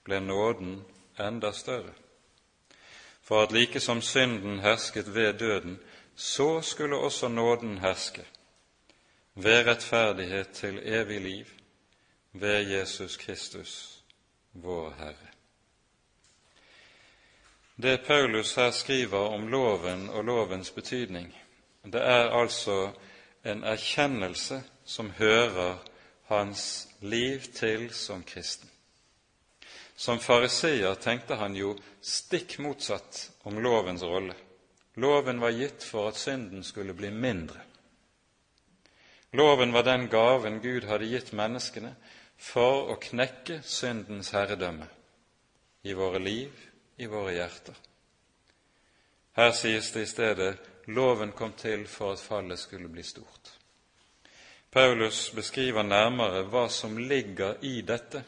[0.03, 0.83] ble nåden
[1.19, 1.93] enda større
[3.25, 5.79] for at like som synden hersket ved døden,
[6.15, 8.25] så skulle også nåden herske,
[9.35, 11.45] ved rettferdighet til evig liv,
[12.33, 14.03] ved Jesus Kristus,
[14.53, 15.34] vår Herre.
[17.75, 21.27] Det Paulus her skriver om loven og lovens betydning,
[21.83, 22.93] det er altså
[23.45, 25.81] en erkjennelse som hører
[26.29, 28.69] hans liv til som kristen.
[29.95, 34.35] Som fariseer tenkte han jo stikk motsatt om lovens rolle.
[34.95, 37.59] Loven var gitt for at synden skulle bli mindre.
[39.33, 41.91] Loven var den gaven Gud hadde gitt menneskene
[42.39, 44.87] for å knekke syndens herredømme
[45.83, 46.55] i våre liv,
[46.97, 47.75] i våre hjerter.
[49.35, 53.51] Her sies det i stedet loven kom til for at fallet skulle bli stort.
[54.71, 58.23] Paulus beskriver nærmere hva som ligger i dette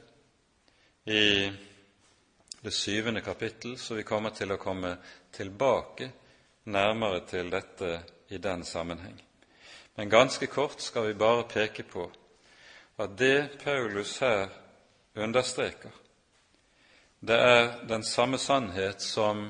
[1.07, 1.51] i
[2.61, 4.95] det syvende kapittel, så vi kommer til å komme
[5.31, 6.09] tilbake
[6.71, 7.91] nærmere til dette
[8.29, 9.19] i den sammenheng.
[9.95, 12.09] Men ganske kort skal vi bare peke på
[12.97, 14.49] at det Paulus her
[15.15, 15.91] understreker,
[17.27, 19.49] det er den samme sannhet som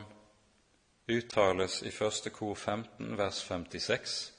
[1.07, 4.33] uttales i første kor 15, vers 56,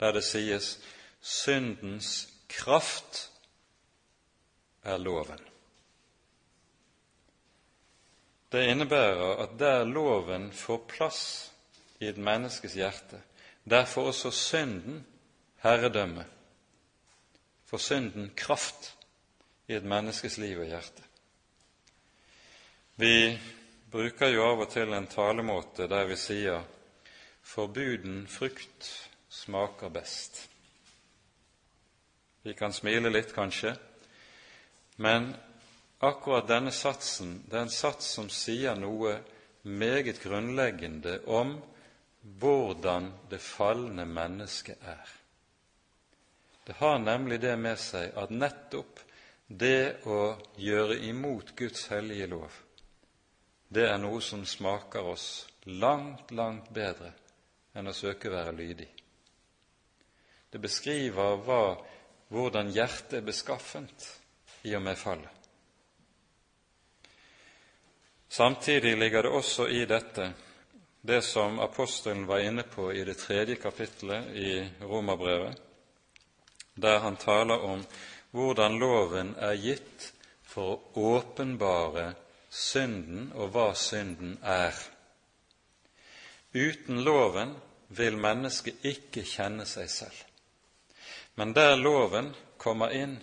[0.00, 0.78] der det sies
[1.20, 3.30] syndens kraft
[4.82, 5.40] er loven.
[8.52, 11.24] Det innebærer at der loven får plass
[12.00, 13.20] i et menneskes hjerte,
[13.64, 15.02] der får også synden
[15.62, 16.24] herredømme,
[17.66, 18.94] får synden kraft
[19.68, 21.07] i et menneskes liv og hjerte.
[23.00, 23.38] Vi
[23.90, 26.64] bruker jo av og til en talemåte der vi sier
[27.46, 28.88] 'forbuden frukt
[29.30, 30.40] smaker best'.
[32.42, 33.76] Vi kan smile litt, kanskje,
[34.96, 35.36] men
[36.00, 39.20] akkurat denne satsen det er en sats som sier noe
[39.62, 41.62] meget grunnleggende om
[42.22, 45.08] hvordan det falne mennesket er.
[46.66, 48.98] Det har nemlig det med seg at nettopp
[49.46, 52.64] det å gjøre imot Guds hellige lov,
[53.68, 57.12] det er noe som smaker oss langt, langt bedre
[57.76, 58.88] enn å søke å være lydig.
[60.48, 61.62] Det beskriver hva,
[62.32, 64.06] hvordan hjertet er beskaffent
[64.64, 65.34] i og med fallet.
[68.28, 70.32] Samtidig ligger det også i dette
[71.00, 74.50] det som apostelen var inne på i det tredje kapittelet i
[74.80, 75.56] Romerbrevet,
[76.74, 77.84] der han taler om
[78.30, 80.10] hvordan loven er gitt
[80.44, 82.10] for å åpenbare
[82.50, 84.74] synden og hva synden er.
[86.54, 87.56] Uten loven
[87.88, 90.24] vil mennesket ikke kjenne seg selv.
[91.36, 93.18] Men der loven kommer inn,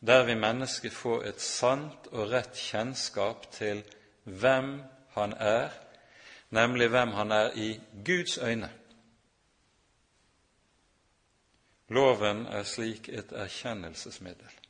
[0.00, 3.82] der vil mennesket få et sant og rett kjennskap til
[4.24, 4.78] hvem
[5.14, 5.70] han er,
[6.50, 7.68] nemlig hvem han er i
[8.06, 8.70] Guds øyne.
[11.88, 14.63] Loven er slik et erkjennelsesmiddel.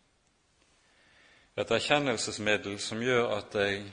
[1.57, 3.85] Et erkjennelsesmiddel som gjør at jeg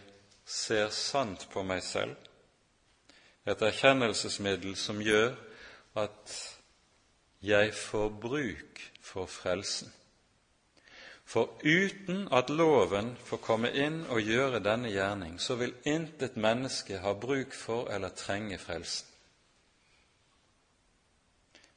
[0.45, 2.15] ser sant på meg selv.
[3.45, 5.35] Et erkjennelsesmiddel som gjør
[6.01, 6.37] at
[7.45, 9.93] jeg får bruk for frelsen.
[11.25, 16.97] For uten at loven får komme inn og gjøre denne gjerning, så vil intet menneske
[16.99, 19.07] ha bruk for eller trenge frelsen.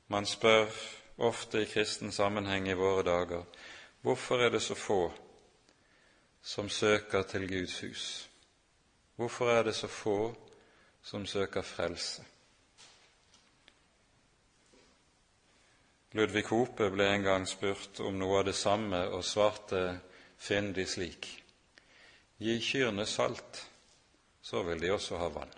[0.08, 0.72] Man spør
[1.16, 3.44] ofte i kristen sammenheng i våre dager
[4.04, 5.06] hvorfor er det så få
[6.44, 8.30] som søker til Guds hus?
[9.16, 10.34] Hvorfor er det så få
[11.02, 12.24] som søker frelse?
[16.12, 19.80] Ludvig Hope ble en gang spurt om noe av det samme og svarte
[20.38, 21.26] fyndig slik.:
[22.38, 23.64] Gi kyrne salt,
[24.42, 25.50] så vil de også ha vann.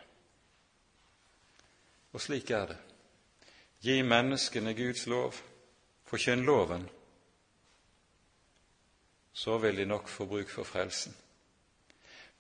[2.12, 2.78] Og slik er det.
[3.84, 5.34] Gi menneskene Guds lov,
[6.09, 6.89] forkynn loven,
[9.37, 11.16] så vil de nok få bruk for frelsen.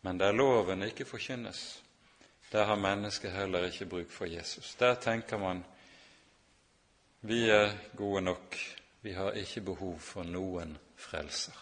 [0.02, 1.82] Men der loven ikke forkynnes,
[2.52, 4.74] der har mennesket heller ikke bruk for Jesus.
[4.74, 5.64] Der tenker man
[7.20, 8.56] vi er gode nok,
[9.02, 11.52] vi har ikke behov for noen frelser.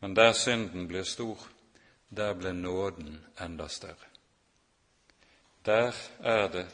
[0.00, 1.48] Men der synden blir stor,
[2.16, 4.12] der blir nåden enda større.
[5.66, 6.68] Der er det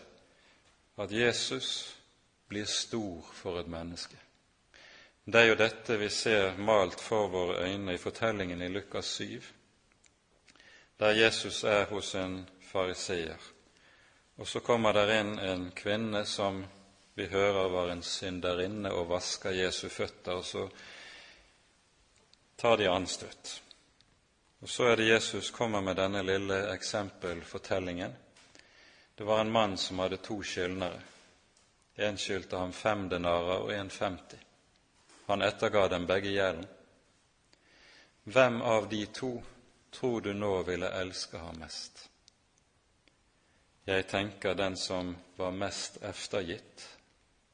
[0.99, 1.97] at Jesus
[2.49, 4.22] blir stor for et menneske.
[5.25, 9.43] Det er jo dette vi ser malt for våre øyne i fortellingen i Lukas 7,
[10.99, 12.41] der Jesus er hos en
[12.73, 13.39] fariseer.
[14.37, 16.65] Og så kommer der inn en kvinne som
[17.15, 20.67] vi hører var en synderinne og vasker Jesu føtter, og så
[22.59, 23.63] tar de anstøt.
[24.61, 28.13] Og Så er det Jesus kommer med denne lille eksempelfortellingen.
[29.15, 31.01] Det var en mann som hadde to skyldnere.
[31.97, 34.42] En skyldte ham fem denarer og en femti.
[35.33, 36.67] Han etterga dem begge gjelden.
[38.25, 39.43] Hvem av de to
[39.91, 42.03] tror du nå ville elske ham mest?
[43.89, 46.85] Jeg tenker den som var mest eftergitt,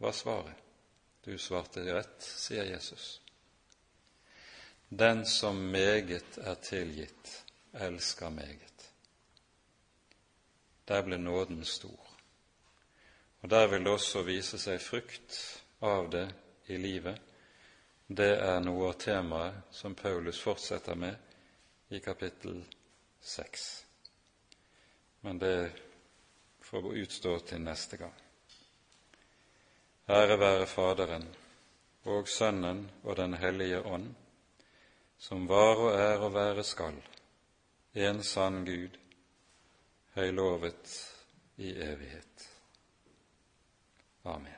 [0.03, 0.59] var svaret.
[1.23, 3.21] Du svarte rett, sier Jesus.
[4.89, 8.91] Den som meget er tilgitt, elsker meget.
[10.91, 12.11] Der ble nåden stor.
[13.41, 15.41] Og der vil det også vise seg frukt
[15.79, 16.27] av det
[16.67, 17.28] i livet.
[18.11, 22.63] Det er noe av temaet som Paulus fortsetter med i kapittel
[23.21, 23.65] 6.
[25.21, 25.71] Men det
[26.65, 28.15] får utstå til neste gang.
[30.09, 31.27] Ære være Faderen
[32.09, 34.15] og Sønnen og Den hellige ånd,
[35.19, 36.97] som var og er og være skal,
[37.93, 38.97] en sann Gud,
[40.15, 40.95] høylovet
[41.57, 42.49] i evighet.
[44.25, 44.58] Amen.